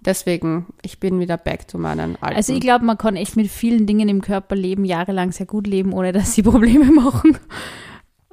[0.00, 2.36] Deswegen, ich bin wieder back to meinen alten.
[2.36, 5.68] Also ich glaube, man kann echt mit vielen Dingen im Körper leben, jahrelang sehr gut
[5.68, 7.38] leben, ohne dass sie Probleme machen.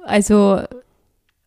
[0.04, 0.62] Also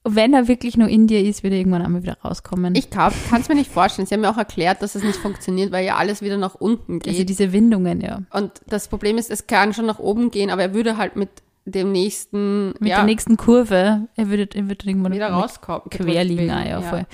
[0.03, 2.75] wenn er wirklich nur in dir ist, wird er irgendwann einmal wieder rauskommen.
[2.75, 4.05] ich kann es mir nicht vorstellen.
[4.05, 6.99] Sie haben mir auch erklärt, dass es nicht funktioniert, weil ja alles wieder nach unten
[6.99, 7.13] geht.
[7.13, 8.21] also diese Windungen, ja.
[8.31, 11.29] und das Problem ist, es kann schon nach oben gehen, aber er würde halt mit
[11.65, 15.89] dem nächsten Mit ja, der nächsten Kurve, er wird, er wird irgendwann wieder rauskommen.
[15.89, 17.05] quer liegen, ah, ja, voll.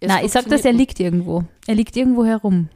[0.00, 1.44] Es Na, ich sag das, er liegt irgendwo.
[1.66, 2.68] Er liegt irgendwo herum.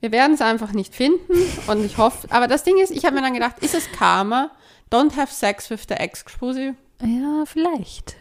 [0.00, 1.34] Wir werden es einfach nicht finden
[1.66, 4.50] und ich hoffe, aber das Ding ist, ich habe mir dann gedacht, ist es Karma?
[4.90, 6.74] Don't have sex with the ex-Exposure?
[7.02, 8.16] Ja, vielleicht.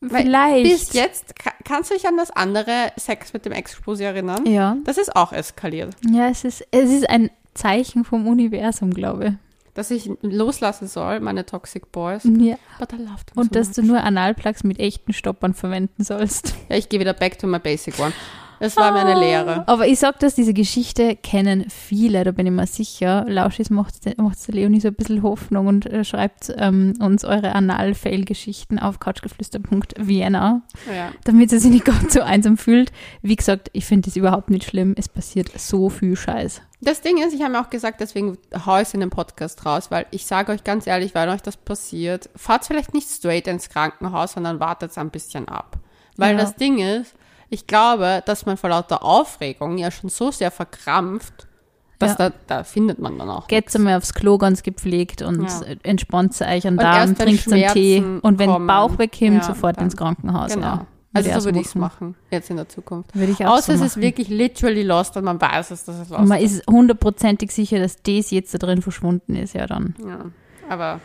[0.00, 0.64] Weil vielleicht.
[0.70, 4.46] Bis jetzt, ka- kannst du dich an das andere Sex mit dem Ex-Exposure erinnern?
[4.46, 4.76] Ja.
[4.84, 5.94] Das ist auch eskaliert.
[6.10, 9.36] Ja, es ist, es ist ein Zeichen vom Universum, glaube
[9.74, 12.24] Dass ich loslassen soll, meine Toxic Boys.
[12.24, 12.40] ich.
[12.40, 12.56] Ja.
[12.78, 13.76] But I love them Und so dass much.
[13.76, 16.54] du nur Analplugs mit echten Stoppern verwenden sollst.
[16.70, 18.12] Ja, ich gehe wieder back to my basic one.
[18.60, 19.66] Das war mir eine Lehre.
[19.66, 23.24] Aber ich sag das, diese Geschichte kennen viele, da bin ich mir sicher.
[23.26, 27.54] Lauschis macht, macht der Leonie so ein bisschen Hoffnung und äh, schreibt ähm, uns eure
[27.54, 30.62] Anal-Fail-Geschichten auf couchgeflüster.vienna,
[30.94, 31.12] Ja.
[31.24, 32.92] damit sie sich nicht ganz so einsam fühlt.
[33.22, 34.94] Wie gesagt, ich finde das überhaupt nicht schlimm.
[34.96, 36.62] Es passiert so viel Scheiß.
[36.82, 39.66] Das Ding ist, ich habe mir auch gesagt, deswegen hau ich es in den Podcast
[39.66, 43.46] raus, weil ich sage euch ganz ehrlich, wenn euch das passiert, fahrt vielleicht nicht straight
[43.48, 45.76] ins Krankenhaus, sondern wartet ein bisschen ab.
[46.16, 46.38] Weil Ja.
[46.42, 47.14] das Ding ist,
[47.50, 51.46] ich glaube, dass man vor lauter Aufregung ja schon so sehr verkrampft,
[51.98, 52.30] dass Ja.
[52.30, 53.46] da, da findet man dann auch.
[53.48, 55.60] Geht einmal aufs Klo ganz gepflegt und Ja.
[55.82, 59.76] entspannt euch an Und Darm, trinkt einen Tee und wenn kommen, Bauch wegkommt, ja, sofort
[59.76, 60.54] dann- ins Krankenhaus.
[60.54, 60.66] Genau.
[60.66, 60.86] Ja.
[61.12, 62.14] Also so würde ich es machen.
[62.30, 63.14] jetzt in der Zukunft.
[63.16, 65.96] Würde ich auch Außer so es ist wirklich literally lost und man weiß es, dass
[65.98, 66.52] es lost Und man ist.
[66.58, 69.96] ist hundertprozentig sicher, dass das jetzt da drin verschwunden ist, ja dann.
[70.06, 70.26] Ja.
[70.68, 71.00] Aber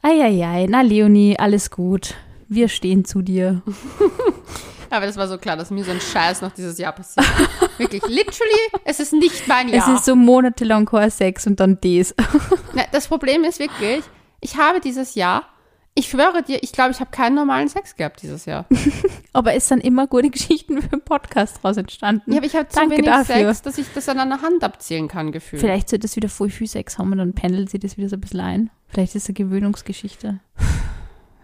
[0.00, 2.14] Eieiei, na Leonie, alles gut.
[2.48, 3.60] Wir stehen zu dir.
[4.94, 7.26] Aber das war so klar, dass mir so ein Scheiß noch dieses Jahr passiert.
[7.78, 9.88] Wirklich, literally, es ist nicht mein Jahr.
[9.88, 12.14] Es ist so monatelang kein Sex und dann das.
[12.74, 14.04] Na, das Problem ist wirklich,
[14.40, 15.48] ich habe dieses Jahr,
[15.96, 18.66] ich schwöre dir, ich glaube, ich habe keinen normalen Sex gehabt dieses Jahr.
[19.32, 22.30] Aber es sind immer gute Geschichten für den Podcast draus entstanden.
[22.30, 23.48] Ja, aber ich habe zu Danke wenig dafür.
[23.52, 25.60] Sex, dass ich das an einer Hand abzählen kann, gefühlt.
[25.60, 28.14] Vielleicht sollte es wieder voll viel Sex haben und dann pendelt sie das wieder so
[28.14, 28.70] ein bisschen ein.
[28.86, 30.38] Vielleicht ist es eine Gewöhnungsgeschichte.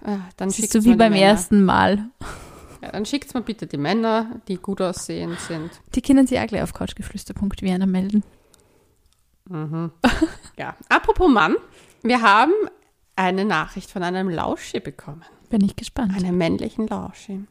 [0.04, 1.24] Ah, dann Das ist so wie beim Männer.
[1.24, 2.04] ersten Mal.
[2.82, 5.70] Ja, dann schickt mir bitte die Männer, die gut aussehend sind.
[5.94, 8.22] Die können sich auch gleich auf couchgeflüster.vienna melden.
[10.56, 11.56] Ja, apropos Mann,
[12.02, 12.52] wir haben
[13.16, 15.24] eine Nachricht von einem Lauschi bekommen.
[15.48, 16.14] Bin ich gespannt.
[16.16, 17.44] Einem männlichen Lauschi.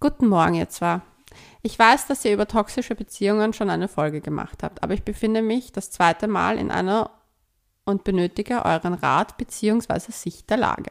[0.00, 1.00] Guten Morgen, ihr zwei.
[1.62, 5.42] Ich weiß, dass ihr über toxische Beziehungen schon eine Folge gemacht habt, aber ich befinde
[5.42, 7.10] mich das zweite Mal in einer
[7.84, 10.10] und benötige euren Rat bzw.
[10.10, 10.90] Sicht der Lage.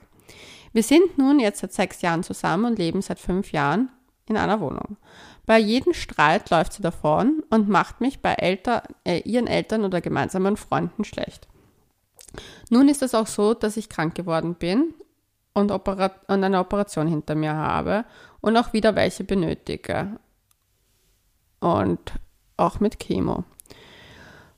[0.74, 3.90] Wir sind nun jetzt seit sechs Jahren zusammen und leben seit fünf Jahren
[4.28, 4.98] in einer Wohnung.
[5.46, 10.00] Bei jedem Streit läuft sie davon und macht mich bei Eltern, äh, ihren Eltern oder
[10.00, 11.48] gemeinsamen Freunden schlecht.
[12.70, 14.94] Nun ist es auch so, dass ich krank geworden bin
[15.54, 18.06] und, und eine Operation hinter mir habe
[18.40, 20.20] und auch wieder welche benötige.
[21.60, 22.14] Und
[22.58, 23.44] auch mit Chemo.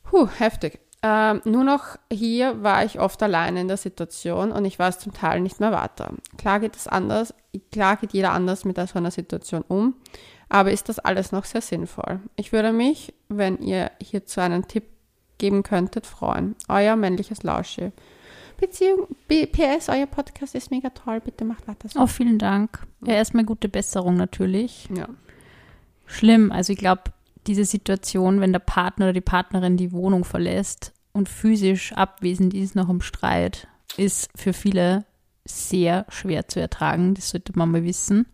[0.03, 0.79] Puh, heftig.
[1.05, 5.13] Ähm, nur noch hier war ich oft alleine in der Situation und ich weiß zum
[5.13, 6.13] Teil nicht mehr weiter.
[6.37, 7.33] Klar geht es anders,
[7.73, 9.95] klar geht jeder anders mit so einer Situation um,
[10.47, 12.21] aber ist das alles noch sehr sinnvoll?
[12.37, 14.85] Ich würde mich, wenn ihr hierzu einen Tipp
[15.39, 16.55] geben könntet, freuen.
[16.69, 17.91] Euer männliches Lausche.
[18.57, 21.99] Beziehung, PS, euer Podcast ist mega toll, bitte macht weiter so.
[21.99, 22.87] Oh, vielen Dank.
[23.05, 24.87] Ja, erstmal gute Besserung natürlich.
[24.95, 25.09] Ja.
[26.05, 27.03] Schlimm, also ich glaube,
[27.47, 32.75] diese Situation, wenn der Partner oder die Partnerin die Wohnung verlässt und physisch abwesend ist
[32.75, 33.67] nach dem Streit,
[33.97, 35.05] ist für viele
[35.45, 37.13] sehr schwer zu ertragen.
[37.13, 38.25] Das sollte man mal wissen.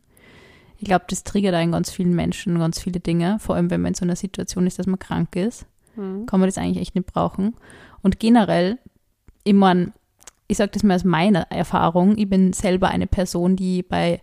[0.77, 3.89] Ich glaube, das triggert in ganz vielen Menschen ganz viele Dinge, vor allem wenn man
[3.89, 5.65] in so einer Situation ist, dass man krank ist.
[5.95, 6.25] Mhm.
[6.25, 7.55] Kann man das eigentlich echt nicht brauchen.
[8.01, 8.77] Und generell,
[9.43, 9.91] ich meine,
[10.47, 14.21] ich sage das mal aus meiner Erfahrung, ich bin selber eine Person, die bei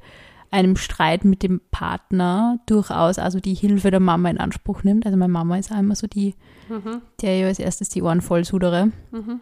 [0.57, 5.05] einem Streit mit dem Partner durchaus also die Hilfe der Mama in Anspruch nimmt.
[5.05, 6.35] Also meine Mama ist einmal so die,
[6.69, 7.03] mhm.
[7.21, 8.91] der ja als erstes die Ohren voll sudere.
[9.13, 9.41] Mhm.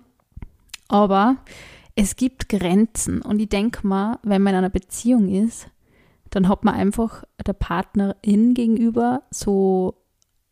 [0.88, 1.36] Aber
[1.94, 5.68] es gibt Grenzen und ich denke mal, wenn man in einer Beziehung ist,
[6.30, 9.94] dann hat man einfach der Partnerin gegenüber so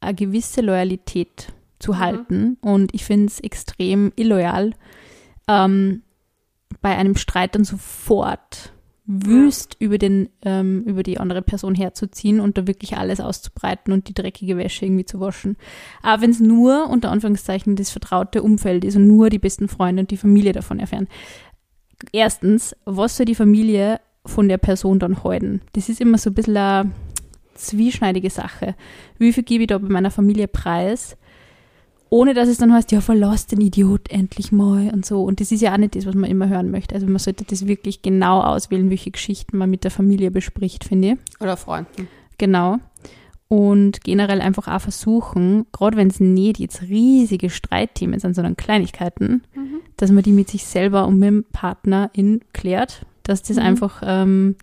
[0.01, 1.99] eine gewisse Loyalität zu mhm.
[1.99, 2.57] halten.
[2.61, 4.75] Und ich finde es extrem illoyal,
[5.49, 6.03] ähm,
[6.81, 8.72] bei einem Streit dann sofort
[9.05, 14.09] wüst über, den, ähm, über die andere Person herzuziehen und da wirklich alles auszubreiten und
[14.09, 15.57] die dreckige Wäsche irgendwie zu waschen.
[16.03, 20.03] Aber wenn es nur unter Anführungszeichen das vertraute Umfeld ist und nur die besten Freunde
[20.03, 21.09] und die Familie davon erfahren.
[22.13, 25.63] Erstens, was soll die Familie von der Person dann halten?
[25.73, 26.93] Das ist immer so ein bisschen eine
[27.55, 28.77] zwieschneidige Sache.
[29.19, 31.17] Wie viel gebe ich da bei meiner Familie preis?
[32.13, 35.25] Ohne dass es dann heißt, ja, verlass den Idiot endlich mal und so.
[35.25, 36.95] Und das ist ja auch nicht das, was man immer hören möchte.
[36.95, 41.13] Also man sollte das wirklich genau auswählen, welche Geschichten man mit der Familie bespricht, finde
[41.13, 41.41] ich.
[41.41, 42.09] Oder Freunden.
[42.37, 42.77] Genau.
[43.49, 49.43] Und generell einfach auch versuchen, gerade wenn es nicht jetzt riesige Streitthemen sind, sondern Kleinigkeiten,
[49.55, 49.81] mhm.
[49.97, 53.63] dass man die mit sich selber und mit dem Partner in klärt, dass das mhm.
[53.63, 54.57] einfach ähm,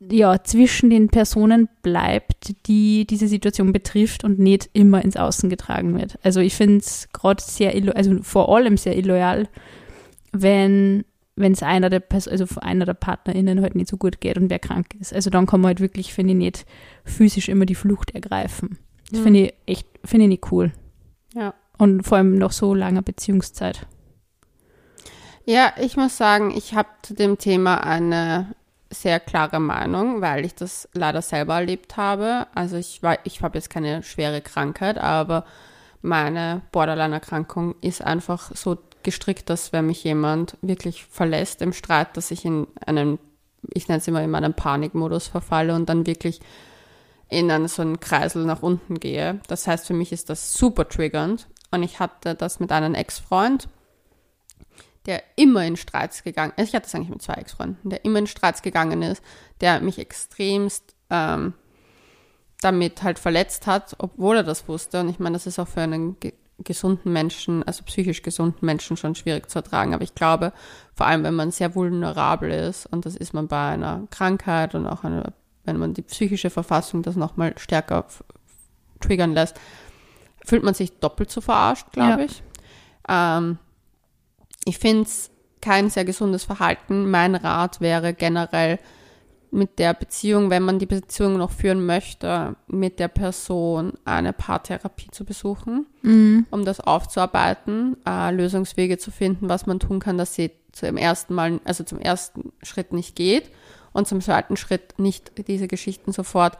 [0.00, 5.98] ja, zwischen den Personen bleibt, die diese Situation betrifft und nicht immer ins Außen getragen
[5.98, 6.18] wird.
[6.22, 9.48] Also ich finde es gerade sehr, also vor allem sehr illoyal,
[10.32, 11.04] wenn
[11.36, 14.50] wenn es einer der Pers also einer der PartnerInnen halt nicht so gut geht und
[14.50, 15.12] wer krank ist.
[15.12, 16.66] Also dann kann man halt wirklich, finde ich, nicht
[17.04, 18.78] physisch immer die Flucht ergreifen.
[19.10, 19.24] Das mhm.
[19.24, 20.72] finde ich echt, finde ich nicht cool.
[21.34, 21.54] Ja.
[21.76, 23.86] Und vor allem noch so langer Beziehungszeit.
[25.44, 28.54] Ja, ich muss sagen, ich habe zu dem Thema eine
[28.94, 32.46] sehr klare Meinung, weil ich das leider selber erlebt habe.
[32.54, 35.44] Also ich ich habe jetzt keine schwere Krankheit, aber
[36.02, 42.30] meine Borderline-Erkrankung ist einfach so gestrickt, dass wenn mich jemand wirklich verlässt im Streit, dass
[42.30, 43.18] ich in einen,
[43.72, 46.40] ich nenne es immer in meinen Panikmodus verfalle und dann wirklich
[47.28, 49.40] in einen, so einen Kreisel nach unten gehe.
[49.48, 51.46] Das heißt, für mich ist das super triggernd.
[51.70, 53.68] Und ich hatte das mit einem Ex-Freund,
[55.06, 56.68] der immer in Streits gegangen ist.
[56.68, 59.22] Ich hatte das eigentlich mit zwei Ex-Freunden, der immer in Streits gegangen ist,
[59.60, 61.54] der mich extremst ähm,
[62.60, 65.00] damit halt verletzt hat, obwohl er das wusste.
[65.00, 66.32] Und ich meine, das ist auch für einen ge
[66.62, 69.92] gesunden Menschen, also psychisch gesunden Menschen schon schwierig zu ertragen.
[69.92, 70.52] Aber ich glaube,
[70.94, 74.86] vor allem wenn man sehr vulnerabel ist, und das ist man bei einer Krankheit und
[74.86, 75.32] auch eine,
[75.64, 78.06] wenn man die psychische Verfassung das nochmal stärker
[79.00, 79.58] triggern lässt,
[80.44, 82.26] fühlt man sich doppelt so verarscht, glaube ja.
[82.26, 82.42] ich.
[83.08, 83.58] Ähm,
[84.64, 87.10] ich finde es kein sehr gesundes Verhalten.
[87.10, 88.78] Mein Rat wäre generell
[89.50, 95.10] mit der Beziehung, wenn man die Beziehung noch führen möchte, mit der Person eine Paartherapie
[95.12, 96.46] zu besuchen, mhm.
[96.50, 101.34] um das aufzuarbeiten, äh, Lösungswege zu finden, was man tun kann, dass sie zum ersten
[101.34, 103.50] Mal, also zum ersten Schritt nicht geht
[103.92, 106.58] und zum zweiten Schritt nicht diese Geschichten sofort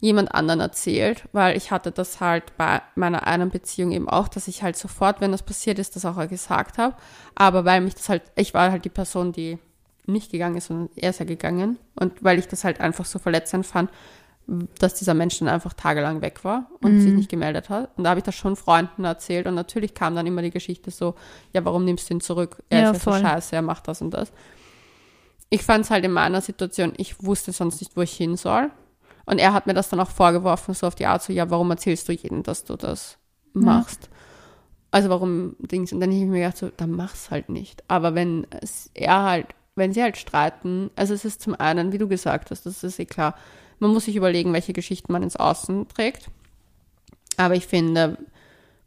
[0.00, 4.46] jemand anderen erzählt, weil ich hatte das halt bei meiner einen Beziehung eben auch, dass
[4.46, 6.94] ich halt sofort, wenn das passiert ist, das auch gesagt habe.
[7.34, 9.58] Aber weil mich das halt, ich war halt die Person, die
[10.06, 11.78] nicht gegangen ist, sondern er ist ja gegangen.
[11.96, 13.90] Und weil ich das halt einfach so verletzend fand,
[14.78, 17.00] dass dieser Mensch dann einfach tagelang weg war und mhm.
[17.00, 17.90] sich nicht gemeldet hat.
[17.96, 19.46] Und da habe ich das schon Freunden erzählt.
[19.46, 21.16] Und natürlich kam dann immer die Geschichte so,
[21.52, 22.62] ja, warum nimmst du ihn zurück?
[22.70, 23.20] Er ja, ist ja voll.
[23.20, 24.32] so scheiße, er macht das und das.
[25.50, 28.70] Ich fand es halt in meiner Situation, ich wusste sonst nicht, wo ich hin soll.
[29.28, 31.70] Und er hat mir das dann auch vorgeworfen, so auf die Art, so, ja, warum
[31.70, 33.18] erzählst du jedem, dass du das
[33.52, 34.04] machst?
[34.04, 34.08] Ja.
[34.90, 35.92] also warum Dings?
[35.92, 37.84] Und dann habe ich mir gedacht, so, dann mach's halt nicht.
[37.88, 41.98] Aber wenn es, er halt, wenn sie halt streiten, also es ist zum einen, wie
[41.98, 43.34] du gesagt hast, das ist eh klar,
[43.80, 46.30] man muss sich überlegen, welche Geschichten man ins Außen trägt.
[47.36, 48.16] Aber ich finde,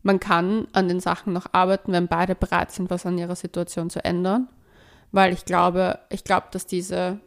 [0.01, 3.91] man kann an den Sachen noch arbeiten, wenn beide bereit sind, was an ihrer Situation
[3.91, 4.47] zu ändern.
[5.11, 7.19] Weil ich glaube, ich glaube, dass diese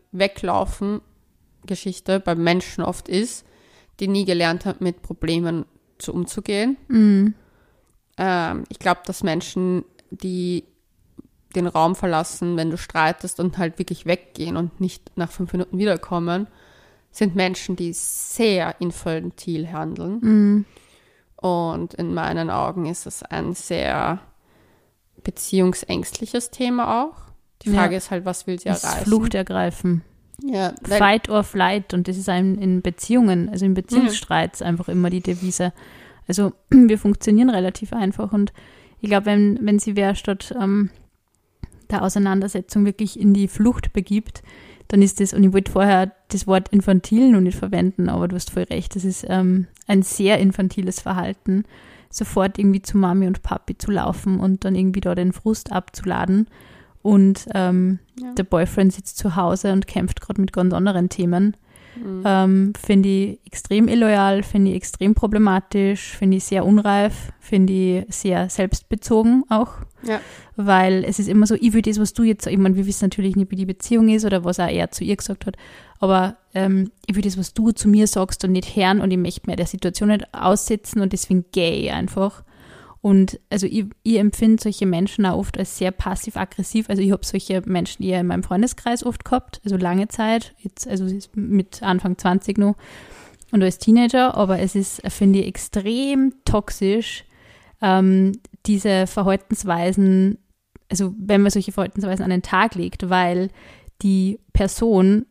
[1.65, 3.45] Weglaufen-Geschichte beim Menschen oft ist,
[4.01, 5.67] die nie gelernt hat, mit Problemen
[5.99, 6.77] zu umzugehen.
[6.89, 7.35] Mhm.
[8.19, 10.65] Ähm, ich glaube, dass Menschen, die
[11.55, 15.79] den Raum verlassen, wenn du streitest und halt wirklich weggehen und nicht nach fünf Minuten
[15.79, 16.49] wiederkommen,
[17.13, 20.19] sind Menschen, die sehr infantil handeln.
[20.21, 20.65] Mhm.
[21.37, 24.19] Und in meinen Augen ist es ein sehr
[25.23, 27.15] beziehungsängstliches Thema auch.
[27.63, 27.99] Die Frage Ja.
[27.99, 29.05] ist halt, was will sie Das erreichen?
[29.05, 30.03] Flucht ergreifen.
[30.43, 31.95] Ja, Fight or flight.
[31.95, 35.73] Und das ist einem in Beziehungen, also in Beziehungsstreits einfach immer die Devise.
[36.27, 38.33] Also wir funktionieren relativ einfach.
[38.33, 38.53] Und
[39.01, 40.91] ich glaube, wenn, wenn sie wer statt ähm,
[41.91, 44.43] der Auseinandersetzung wirklich in die Flucht begibt,
[44.89, 48.37] dann ist das, und ich wollte vorher das Wort infantil noch nicht verwenden, aber du
[48.37, 51.65] hast voll recht, das ist ähm, ein sehr infantiles Verhalten,
[52.11, 56.49] sofort irgendwie zu Mami und Papi zu laufen und dann irgendwie da den Frust abzuladen.
[57.05, 58.33] Und ähm, Ja.
[58.33, 61.55] der Boyfriend sitzt zu Hause und kämpft gerade mit ganz anderen Themen.
[62.03, 62.23] Mhm.
[62.25, 68.05] Ähm, finde ich extrem illoyal, finde ich extrem problematisch, finde ich sehr unreif, finde ich
[68.09, 69.75] sehr selbstbezogen auch.
[70.03, 70.21] Ja.
[70.57, 73.05] Weil es ist immer so, ich will das, was du jetzt, ich meine, wir wissen
[73.05, 75.57] natürlich nicht, wie die Beziehung ist oder was auch er zu ihr gesagt hat,
[76.01, 79.19] aber ähm, ich will das, was du zu mir sagst und nicht hören und ich
[79.19, 82.43] möchte mir der Situation nicht aussetzen und deswegen ich einfach.
[83.05, 86.89] Und also ich, ich empfinde solche Menschen auch oft als sehr passiv-aggressiv.
[86.89, 90.89] Also ich habe solche Menschen eher in meinem Freundeskreis oft gehabt, also lange Zeit, jetzt,
[90.89, 92.77] also mit Anfang 20 noch
[93.53, 97.27] und als Teenager, aber es ist, finde ich, extrem toxisch,
[97.83, 98.33] ähm,
[98.65, 100.39] diese Verhaltensweisen,
[100.89, 103.51] also wenn man solche Verhaltensweisen an den Tag legt, weil
[104.01, 105.27] die Person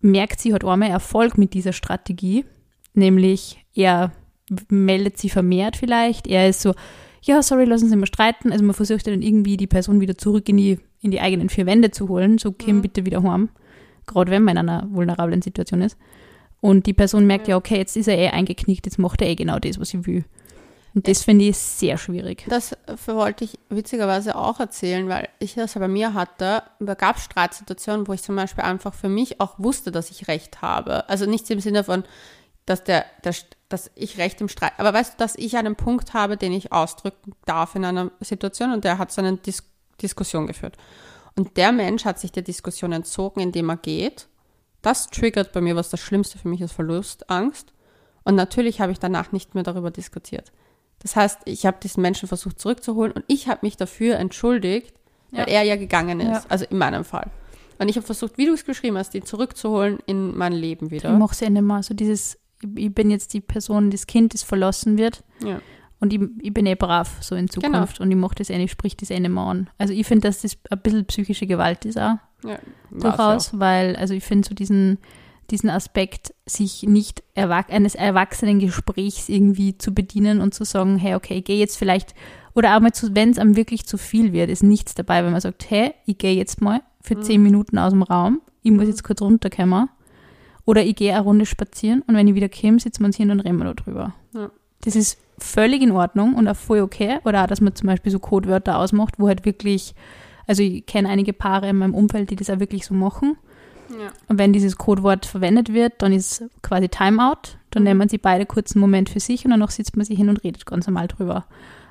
[0.00, 2.44] merkt, sie hat einmal Erfolg mit dieser Strategie,
[2.92, 4.10] nämlich er
[4.70, 6.74] meldet sie vermehrt vielleicht, er ist so,
[7.22, 10.16] ja, sorry, lass uns immer streiten, also man versucht ja dann irgendwie die Person wieder
[10.16, 12.82] zurück in die, in die eigenen vier Wände zu holen, so Kim, Mhm.
[12.82, 13.50] bitte wieder heim,
[14.06, 15.96] gerade wenn man in einer vulnerablen Situation ist.
[16.60, 19.34] Und die Person merkt ja, okay, jetzt ist er eh eingeknickt, jetzt macht er eh
[19.36, 20.24] genau das, was ich will.
[20.94, 22.46] Und das finde ich sehr schwierig.
[22.48, 22.76] Das
[23.06, 26.62] wollte ich witzigerweise auch erzählen, weil ich das ja bei mir hatte.
[26.80, 30.26] Da gab es Streitsituationen, wo ich zum Beispiel einfach für mich auch wusste, dass ich
[30.26, 31.08] Recht habe.
[31.08, 32.04] Also nicht im Sinne von,
[32.66, 33.34] dass, der, der,
[33.68, 36.72] dass ich Recht im Streit, aber weißt du, dass ich einen Punkt habe, den ich
[36.72, 39.62] ausdrücken darf in einer Situation und der hat so eine Dis
[40.00, 40.76] Diskussion geführt.
[41.34, 44.28] Und der Mensch hat sich der Diskussion entzogen, indem er geht.
[44.80, 47.72] Das triggert bei mir, was das Schlimmste für mich ist, Verlustangst.
[48.22, 50.52] Und natürlich habe ich danach nicht mehr darüber diskutiert.
[51.00, 54.94] Das heißt, ich habe diesen Menschen versucht zurückzuholen und ich habe mich dafür entschuldigt,
[55.32, 55.46] weil Ja.
[55.46, 56.28] er ja gegangen ist.
[56.28, 56.44] Ja.
[56.48, 57.28] Also in meinem Fall.
[57.80, 60.92] Und ich habe versucht, wie du es geschrieben hast, ihn zurückzuholen in mein Leben Ich
[60.92, 61.10] wieder.
[61.10, 62.38] mache es ja nicht mehr so dieses,
[62.76, 65.60] ich bin jetzt die Person, das Kind, das verlassen wird Ja.
[66.00, 67.68] und ich, ich bin eh brav so in Genau.
[67.68, 69.70] Zukunft und ich mache das eh nicht, sprich das eh nicht mehr an.
[69.78, 72.16] Also ich finde, dass das ein bisschen psychische Gewalt ist auch.
[72.44, 72.58] Ja,
[72.90, 74.98] durchaus, weil, also ich finde so diesen,
[75.50, 81.14] diesen Aspekt, sich nicht erwach eines erwachsenen Gesprächs irgendwie zu bedienen und zu sagen, hey,
[81.14, 82.14] okay, ich gehe jetzt vielleicht,
[82.54, 85.40] oder auch mal, wenn es einem wirklich zu viel wird, ist nichts dabei, wenn man
[85.40, 87.22] sagt, hey, ich gehe jetzt mal für Mhm.
[87.22, 89.88] zehn Minuten aus dem Raum, ich muss jetzt kurz runterkommen,
[90.68, 93.30] oder ich gehe eine Runde spazieren und wenn ich wieder komme, sitzen wir uns hin
[93.30, 94.12] und reden wir darüber.
[94.34, 94.50] Ja.
[94.82, 97.20] Das ist völlig in Ordnung und auch voll okay.
[97.24, 99.94] Oder auch, dass man zum Beispiel so Codewörter ausmacht, wo halt wirklich,
[100.46, 103.38] also ich kenne einige Paare in meinem Umfeld, die das auch wirklich so machen.
[103.98, 104.10] Ja.
[104.28, 107.56] Und wenn dieses Codewort verwendet wird, dann ist quasi Timeout.
[107.70, 107.88] Dann Mhm.
[107.88, 110.44] nehmen sie beide kurz einen Moment für sich und danach sitzt man sich hin und
[110.44, 111.46] redet ganz normal drüber.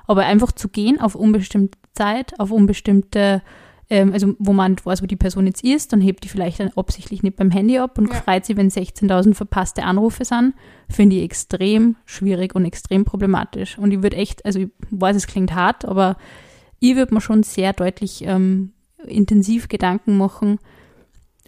[0.05, 3.41] Aber einfach zu gehen auf unbestimmte Zeit, auf unbestimmte,
[3.89, 6.59] ähm, also wo man nicht weiß, wo die Person jetzt ist, dann hebt die vielleicht
[6.59, 8.15] dann absichtlich nicht beim Handy ab und Ja.
[8.15, 10.53] freut sich, wenn 16.000 verpasste Anrufe sind,
[10.89, 13.77] finde ich extrem schwierig und extrem problematisch.
[13.77, 16.17] Und ich würde echt, also ich weiß, es klingt hart, aber
[16.79, 18.71] ich würde mir schon sehr deutlich ähm,
[19.05, 20.59] intensiv Gedanken machen,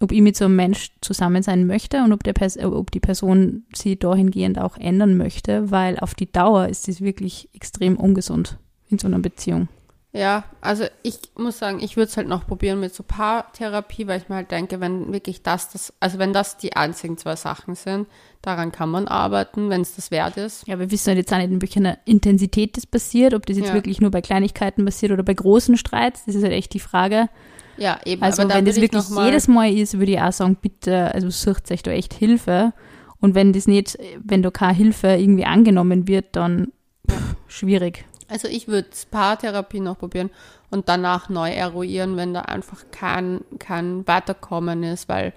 [0.01, 2.91] ob ich mit so einem Mensch zusammen sein möchte und ob, der Pers äh, ob
[2.91, 7.97] die Person sie dahingehend auch ändern möchte, weil auf die Dauer ist es wirklich extrem
[7.97, 8.57] ungesund
[8.89, 9.67] in so einer Beziehung.
[10.11, 14.19] Ja, also ich muss sagen, ich würde es halt noch probieren mit so Paartherapie, weil
[14.19, 17.75] ich mir halt denke, wenn wirklich das, das, also wenn das die einzigen zwei Sachen
[17.75, 18.07] sind,
[18.41, 20.67] daran kann man arbeiten, wenn es das wert ist.
[20.67, 23.67] Ja, wir wissen halt jetzt auch nicht, in welcher Intensität das passiert, ob das jetzt
[23.69, 23.73] Ja.
[23.75, 27.29] wirklich nur bei Kleinigkeiten passiert oder bei großen Streits, das ist halt echt die Frage.
[27.77, 28.23] Ja, eben.
[28.23, 31.71] Also wenn das wirklich mal- jedes Mal ist, würde ich auch sagen, bitte, also sucht
[31.71, 32.73] euch da echt Hilfe.
[33.19, 36.71] Und wenn das nicht, wenn da keine Hilfe irgendwie angenommen wird, dann
[37.09, 38.05] pff, schwierig.
[38.29, 40.29] Also ich würde Paartherapie noch probieren
[40.69, 45.33] und danach neu eruieren, wenn da einfach kein, kein Weiterkommen ist, weil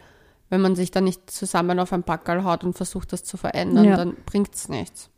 [0.50, 3.84] wenn man sich dann nicht zusammen auf ein Packerl haut und versucht, das zu verändern,
[3.86, 3.96] Ja.
[3.96, 5.08] dann bringt es nichts.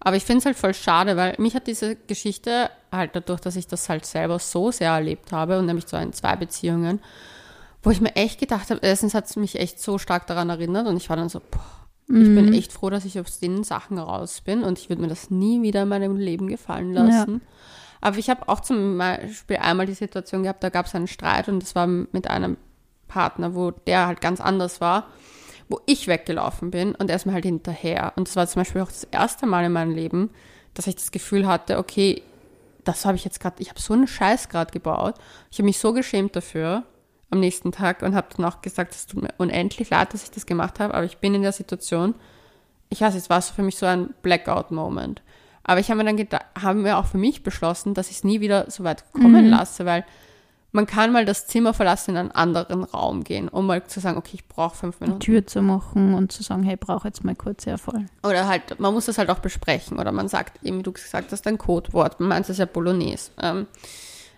[0.00, 3.56] Aber ich finde es halt voll schade, weil mich hat diese Geschichte halt dadurch, dass
[3.56, 7.00] ich das halt selber so sehr erlebt habe und nämlich so in zwei Beziehungen,
[7.82, 10.86] wo ich mir echt gedacht habe, erstens hat es mich echt so stark daran erinnert
[10.86, 11.60] und ich war dann so, boah,
[12.10, 15.08] ich bin echt froh, dass ich aus den Sachen raus bin und ich würde mir
[15.08, 17.42] das nie wieder in meinem Leben gefallen lassen.
[18.00, 21.48] Aber ich habe auch zum Beispiel einmal die Situation gehabt, da gab es einen Streit
[21.48, 22.56] und das war mit einem
[23.08, 25.08] Partner, wo der halt ganz anders war,
[25.68, 28.14] wo ich weggelaufen bin und er ist mir halt hinterher.
[28.16, 30.30] Und das war zum Beispiel auch das erste Mal in meinem Leben,
[30.72, 32.22] dass ich das Gefühl hatte, okay,
[32.84, 35.16] das habe ich jetzt gerade, ich habe so einen Scheiß gerade gebaut.
[35.50, 36.84] Ich habe mich so geschämt dafür
[37.30, 40.30] am nächsten Tag und habe dann auch gesagt, es tut mir unendlich leid, dass ich
[40.30, 42.14] das gemacht habe, aber ich bin in der Situation,
[42.88, 45.22] ich weiß, es war so für mich so ein Blackout-Moment.
[45.62, 48.24] Aber ich habe mir dann gedacht, haben wir auch für mich beschlossen, dass ich es
[48.24, 50.04] nie wieder so weit kommen lasse, weil
[50.72, 54.18] man kann mal das Zimmer verlassen, in einen anderen Raum gehen, um mal zu sagen,
[54.18, 55.20] okay, ich brauche fünf Die Minuten.
[55.20, 58.04] Tür zu machen und zu sagen, hey, ich brauche jetzt mal kurz Erfolg.
[58.22, 59.98] Oder halt, man muss das halt auch besprechen.
[59.98, 62.20] Oder man sagt, eben wie du gesagt hast, ein Codewort.
[62.20, 63.30] Man meint es ja Bolognese.
[63.40, 63.66] Ähm,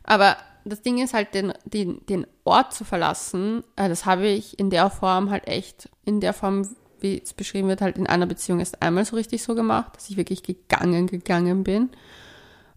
[0.04, 4.58] aber das Ding ist halt, den, den, den Ort zu verlassen, äh, das habe ich
[4.58, 6.68] in der Form halt echt, in der Form,
[7.00, 10.10] wie es beschrieben wird, halt in einer Beziehung erst einmal so richtig so gemacht, dass
[10.10, 11.90] ich wirklich gegangen, gegangen bin.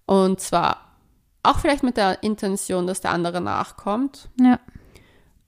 [0.06, 0.94] Und zwar
[1.44, 4.30] auch vielleicht mit der Intention, dass der andere nachkommt.
[4.40, 4.60] Ja.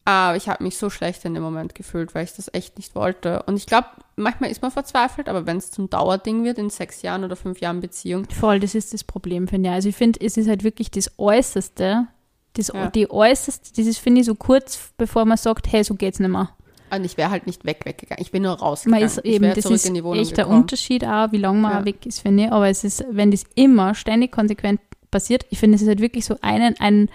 [0.08, 2.94] Aber ich habe mich so schlecht in dem Moment gefühlt, weil ich das echt nicht
[2.94, 3.42] wollte.
[3.44, 7.02] Und ich glaube, manchmal ist man verzweifelt, aber wenn es zum Dauerding wird in sechs
[7.02, 9.76] Jahren oder fünf Jahren Beziehung, Voll, das ist das Problem, finde ich.
[9.76, 12.08] Also ich finde, es ist halt wirklich das Äußerste,
[12.56, 12.88] das, Ja.
[12.90, 16.50] die Äußerste, ist, finde ich, so kurz, bevor man sagt, hey, so geht's nicht mehr.
[16.92, 18.22] und ich wäre halt nicht weg, weggegangen.
[18.22, 19.06] Ich bin nur Man rausgegangen.
[19.06, 20.48] ist ich eben, das ist echt der.
[20.48, 21.86] Unterschied auch, wie lange man Ja.
[21.86, 22.52] weg ist, finde ich.
[22.52, 24.80] Aber es ist, wenn das immer ständig konsequent
[25.12, 27.10] passiert, ich finde, es ist halt wirklich so einen, ein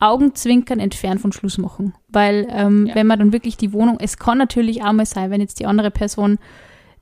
[0.00, 1.94] Augenzwinkern entfernt von Schluss machen.
[2.08, 2.94] Weil ähm, Ja.
[2.94, 5.66] wenn man dann wirklich die Wohnung, es kann natürlich auch mal sein, wenn jetzt die
[5.66, 6.38] andere Person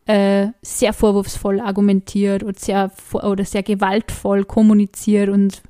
[0.07, 5.63] äh, sehr vorwurfsvoll argumentiert oder sehr, oder sehr gewaltvoll kommuniziert und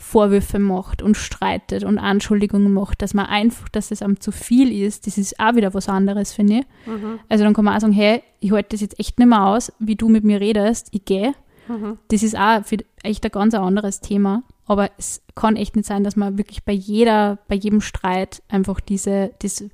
[0.00, 4.72] Vorwürfe macht und streitet und Anschuldigungen macht, dass man einfach, dass es einem zu viel
[4.72, 6.66] ist, das ist auch wieder was anderes, finde ich.
[6.86, 7.18] Mhm.
[7.28, 9.72] Also dann kann man auch sagen, hey, ich halte das jetzt echt nicht mehr aus,
[9.80, 11.34] wie du mit mir redest, ich gehe.
[11.66, 11.98] Mhm.
[12.08, 14.44] Das ist auch für echt ein ganz anderes Thema.
[14.66, 18.78] Aber es kann echt nicht sein, dass man wirklich bei jeder, bei jedem Streit einfach
[18.78, 19.64] diese, das,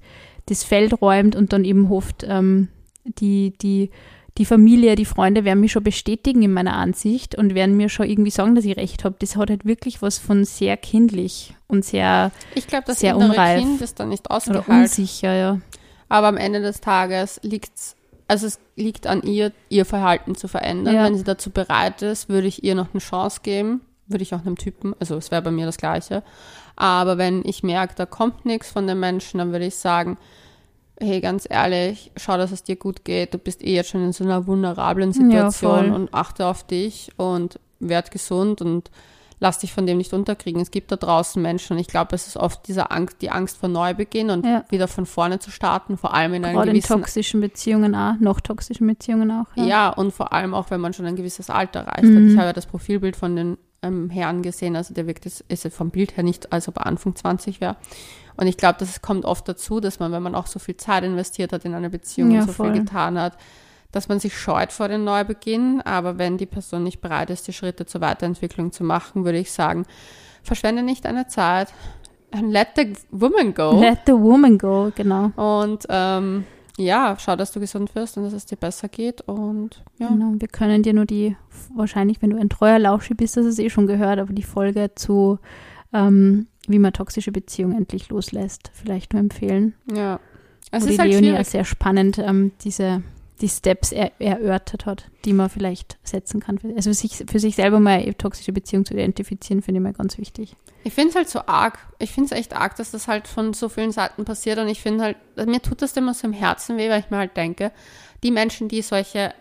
[0.46, 2.68] das Feld räumt und dann eben hofft, ähm,
[3.04, 3.90] die, die,
[4.39, 8.09] die Familie, die Freunde werden mich schon bestätigen in meiner Ansicht und werden mir schon
[8.09, 9.14] irgendwie sagen, dass ich recht habe.
[9.20, 13.61] Das hat halt wirklich was von sehr kindlich und sehr Ich glaube, das Sehr unreif.
[13.61, 14.68] Kind ist dann nicht oder ausgeheilt.
[14.68, 15.61] unsicher, ja.
[16.09, 17.95] Aber am Ende des Tages liegt's,
[18.26, 20.95] also es liegt an ihr, ihr Verhalten zu verändern.
[20.97, 21.05] Ja.
[21.05, 23.82] Wenn sie dazu bereit ist, würde ich ihr noch eine Chance geben.
[24.07, 26.24] Würde ich auch einem Typen, also es wäre bei mir das Gleiche.
[26.76, 30.18] Aber wenn ich merke, da kommt nichts von den Menschen, dann würde ich sagen,
[31.01, 33.34] hey, ganz ehrlich, schau, dass es dir gut geht.
[33.34, 35.14] Du bist eh jetzt schon in so einer vulnerablen Ja,
[35.51, 35.90] Situation voll.
[35.95, 38.90] und achte auf dich und werd gesund und
[39.40, 40.62] lass dich von dem nicht unterkriegen.
[40.62, 43.57] Es gibt da draußen Menschen und ich glaube, es ist oft diese Angst, die Angst
[43.59, 44.64] vor Neubeginn und Ja.
[44.70, 48.14] wieder von vorne zu starten, vor allem in einem Gerade in gewissen toxischen Beziehungen auch,
[48.20, 49.47] noch toxischen Beziehungen auch.
[49.57, 49.90] ja.
[49.90, 52.16] und vor allem auch, wenn man schon ein gewisses Alter erreicht Mhm.
[52.16, 52.22] hat.
[52.32, 55.66] Ich habe ja das Profilbild von den ähm, Herren gesehen, also der wirkt, ist, ist
[55.74, 57.76] vom Bild her nicht, als ob er Anfang 20 wäre.
[58.37, 61.05] Und ich glaube, das kommt oft dazu, dass man, wenn man auch so viel Zeit
[61.05, 62.72] investiert hat in eine Beziehung Ja, und so voll.
[62.72, 63.37] viel getan hat,
[63.93, 65.80] dass man sich scheut vor den Neubeginn.
[65.82, 69.53] Aber wenn die Person nicht bereit ist, die Schritte zur Weiterentwicklung zu machen, würde ich
[69.53, 69.87] sagen,
[70.43, 71.68] verschwende nicht deine Zeit.
[72.43, 73.78] Let the woman go.
[73.80, 75.30] Let the woman go, genau.
[75.37, 76.45] Und ähm,
[76.78, 79.20] ja, schau, dass du gesund wirst und dass es dir besser geht.
[79.22, 80.08] Und ja.
[80.08, 81.36] Genau, wir können dir nur die,
[81.74, 84.90] wahrscheinlich, wenn du ein treuer Lauschi bist, das ist eh schon gehört, aber die Folge
[84.94, 85.38] zu,
[85.92, 89.74] ähm, wie man toxische Beziehungen endlich loslässt, vielleicht nur empfehlen.
[89.94, 90.18] Ja.
[90.70, 91.46] Es ist die halt Leonie schwierig.
[91.46, 93.02] sehr spannend ähm, diese
[93.41, 96.59] die Steps er, erörtert hat, die man vielleicht setzen kann.
[96.59, 99.93] Für, also sich, für sich selber mal eine toxische Beziehung zu identifizieren, finde ich mal
[99.93, 100.55] ganz wichtig.
[100.85, 101.78] Ich finde es halt so arg.
[101.99, 104.59] Ich finde es echt arg, dass das halt von so vielen Seiten passiert.
[104.59, 105.16] Und ich finde halt,
[105.47, 107.72] mir tut das immer so im Herzen weh, weil ich mir halt denke,
[108.22, 109.35] die Menschen, die solche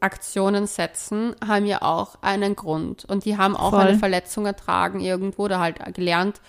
[0.00, 3.04] Aktionen setzen, haben ja auch einen Grund.
[3.04, 3.80] Und die haben auch Voll.
[3.80, 6.40] eine Verletzung ertragen irgendwo oder halt gelernt,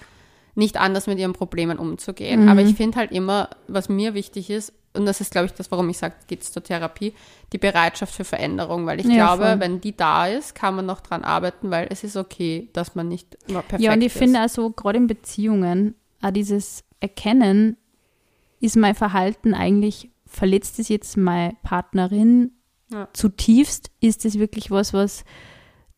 [0.56, 2.44] nicht anders mit ihren Problemen umzugehen.
[2.44, 2.50] Mhm.
[2.50, 5.72] Aber ich finde halt immer, was mir wichtig ist, und das ist, glaube ich, das,
[5.72, 7.14] warum ich sage, geht es zur Therapie,
[7.54, 8.86] die Bereitschaft für Veränderung.
[8.86, 9.60] Weil ich Ja, glaube, voll.
[9.60, 13.08] wenn die da ist, kann man noch dran arbeiten, weil es ist okay, dass man
[13.08, 14.18] nicht immer perfekt ja, und ich ist.
[14.18, 17.78] finde also gerade in Beziehungen, auch dieses Erkennen,
[18.60, 22.52] ist mein Verhalten eigentlich, verletzt es jetzt meine Partnerin
[22.92, 23.08] Ja.
[23.14, 23.92] zutiefst?
[24.00, 25.24] Ist es wirklich was, was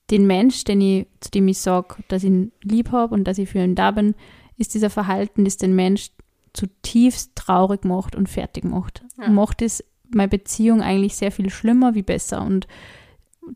[0.10, 3.38] den Mensch, den ich, zu dem ich sage, dass ich ihn lieb habe und dass
[3.38, 4.16] ich für ihn da bin,
[4.58, 6.12] ist dieser Verhalten, das den Mensch
[6.58, 9.04] zutiefst traurig macht und fertig macht.
[9.20, 9.30] Ja.
[9.30, 12.68] Macht es meine Beziehung eigentlich sehr viel schlimmer wie besser und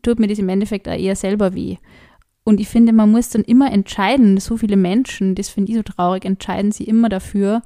[0.02, 1.78] tut mir das im Endeffekt auch eher selber weh.
[2.44, 5.82] Und ich finde, man muss dann immer entscheiden, so viele Menschen, das finde ich so
[5.82, 7.62] traurig, entscheiden sie immer dafür,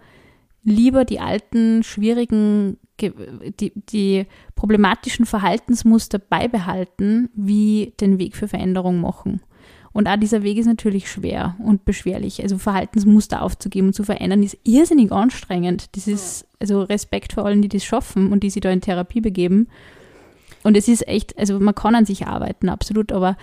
[0.64, 9.41] lieber die alten, schwierigen, die, die problematischen Verhaltensmuster beibehalten, wie den Weg für Veränderung machen.
[9.97, 12.42] Und auch dieser Weg ist natürlich schwer und beschwerlich.
[12.42, 15.97] Also Verhaltensmuster aufzugeben und zu verändern, ist irrsinnig anstrengend.
[15.97, 19.22] Das ist also Respekt vor allen, die das schaffen und die sich da in Therapie
[19.22, 19.68] begeben.
[20.62, 23.38] Und es ist echt, also man kann an sich arbeiten, absolut, aber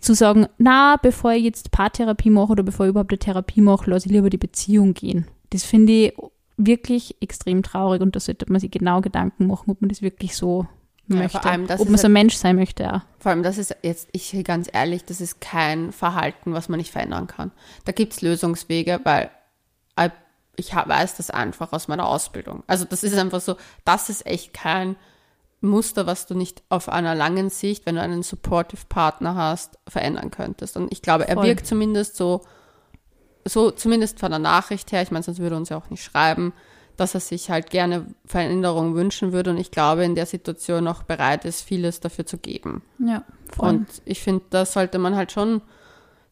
[0.00, 3.90] zu sagen, na, bevor ich jetzt Paartherapie mache oder bevor ich überhaupt eine Therapie mache,
[3.90, 5.26] lasse ich lieber die Beziehung gehen.
[5.50, 6.12] Das finde ich
[6.56, 10.36] wirklich extrem traurig und da sollte man sich genau Gedanken machen, ob man das wirklich
[10.36, 10.68] so
[11.08, 11.44] ja, möchte.
[11.44, 13.04] Allem, ob man so ein Mensch sein möchte, ja.
[13.18, 16.92] Vor allem, das ist jetzt, ich ganz ehrlich, das ist kein Verhalten, was man nicht
[16.92, 17.50] verändern kann.
[17.84, 19.30] Da gibt es Lösungswege, weil
[20.58, 22.64] ich weiß das einfach aus meiner Ausbildung.
[22.66, 24.96] Also das ist einfach so, das ist echt kein
[25.60, 30.30] Muster, was du nicht auf einer langen Sicht, wenn du einen Supportive Partner hast, verändern
[30.30, 30.76] könntest.
[30.76, 31.36] Und ich glaube, Voll.
[31.36, 32.42] er wirkt zumindest so,
[33.44, 36.02] so zumindest von der Nachricht her, ich meine, sonst würde er uns ja auch nicht
[36.02, 36.52] schreiben,
[36.98, 41.04] dass er sich halt gerne Veränderungen wünschen würde und ich glaube, in der Situation auch
[41.04, 42.82] bereit ist, vieles dafür zu geben.
[42.98, 43.24] Ja.
[43.56, 43.68] Voll.
[43.68, 45.62] Und ich finde, da sollte man halt schon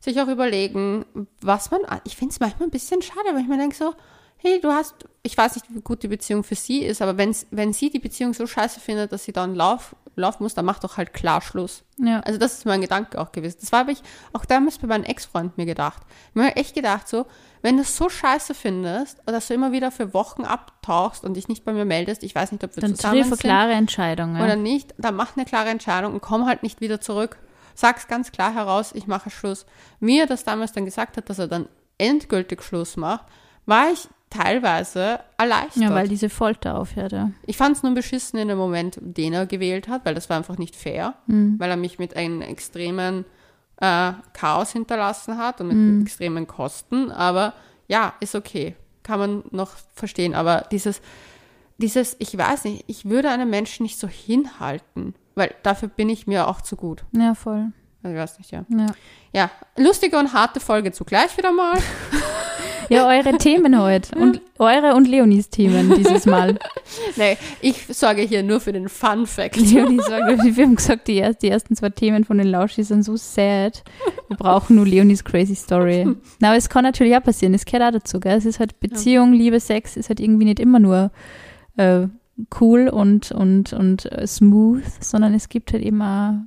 [0.00, 1.06] sich auch überlegen,
[1.40, 3.94] was man, ich finde es manchmal ein bisschen schade, weil ich mir denke so,
[4.38, 7.46] hey, du hast, ich weiß nicht, wie gut die Beziehung für sie ist, aber wenn's,
[7.52, 10.78] wenn sie die Beziehung so scheiße findet, dass sie dann lauf, laufen muss, dann mach
[10.78, 11.84] doch halt klar Schluss.
[11.98, 12.20] Ja.
[12.20, 13.58] Also das ist mein Gedanke auch gewesen.
[13.60, 14.02] Das habe ich
[14.32, 16.02] auch damals bei meinem Ex-Freund mir gedacht.
[16.08, 17.26] Ich habe mir echt gedacht so,
[17.62, 21.48] wenn du es so scheiße findest, dass du immer wieder für Wochen abtauchst und dich
[21.48, 23.32] nicht bei mir meldest, ich weiß nicht, ob wir dann zusammen sind.
[23.32, 24.40] Dann klare Entscheidungen.
[24.42, 27.38] Oder nicht, dann mach eine klare Entscheidung und komm halt nicht wieder zurück.
[27.74, 29.66] Sag's ganz klar heraus, ich mache Schluss.
[30.00, 33.26] Wie er das damals dann gesagt hat, dass er dann endgültig Schluss macht,
[33.66, 35.82] war ich teilweise erleichtert.
[35.82, 37.30] Ja, weil diese Folter aufhört, ja.
[37.46, 40.36] Ich fand es nur beschissen in dem Moment, den er gewählt hat, weil das war
[40.36, 41.58] einfach nicht fair, mhm.
[41.58, 43.24] weil er mich mit einem extremen
[43.80, 46.02] äh, Chaos hinterlassen hat und mit mhm.
[46.02, 47.10] extremen Kosten.
[47.10, 47.54] Aber
[47.88, 48.76] ja, ist okay.
[49.02, 50.34] Kann man noch verstehen.
[50.34, 51.00] Aber dieses,
[51.78, 56.26] dieses, ich weiß nicht, ich würde einen Menschen nicht so hinhalten, weil dafür bin ich
[56.26, 57.04] mir auch zu gut.
[57.12, 57.72] Ja, voll.
[58.02, 58.64] Also ich weiß nicht, ja.
[58.68, 58.86] Ja,
[59.32, 61.78] ja lustige und harte Folge zugleich wieder mal.
[62.88, 64.16] Ja, eure Themen heute.
[64.18, 66.58] Und eure und Leonis Themen dieses Mal.
[67.16, 69.56] nee, ich sorge hier nur für den Fun Fact.
[69.56, 73.02] Leonie sorgt, wir haben gesagt, die, erst, die ersten zwei Themen von den Lauschis sind
[73.02, 73.82] so sad.
[74.28, 76.06] Wir brauchen nur Leonis Crazy Story.
[76.40, 77.54] Na, aber es kann natürlich auch passieren.
[77.54, 78.36] Es gehört auch dazu, gell?
[78.36, 79.32] Es ist halt Beziehung.
[79.32, 81.10] Liebe, Sex, ist halt irgendwie nicht immer nur
[81.76, 82.06] äh,
[82.60, 86.46] cool und, und, und uh, smooth, sondern es gibt halt immer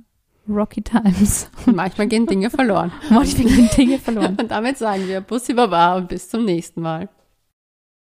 [0.52, 1.50] Rocky Times.
[1.66, 2.92] Und manchmal gehen Dinge verloren.
[3.10, 4.36] manchmal gehen Dinge verloren.
[4.40, 7.08] Und damit sagen wir Bussi Baba und bis zum nächsten Mal.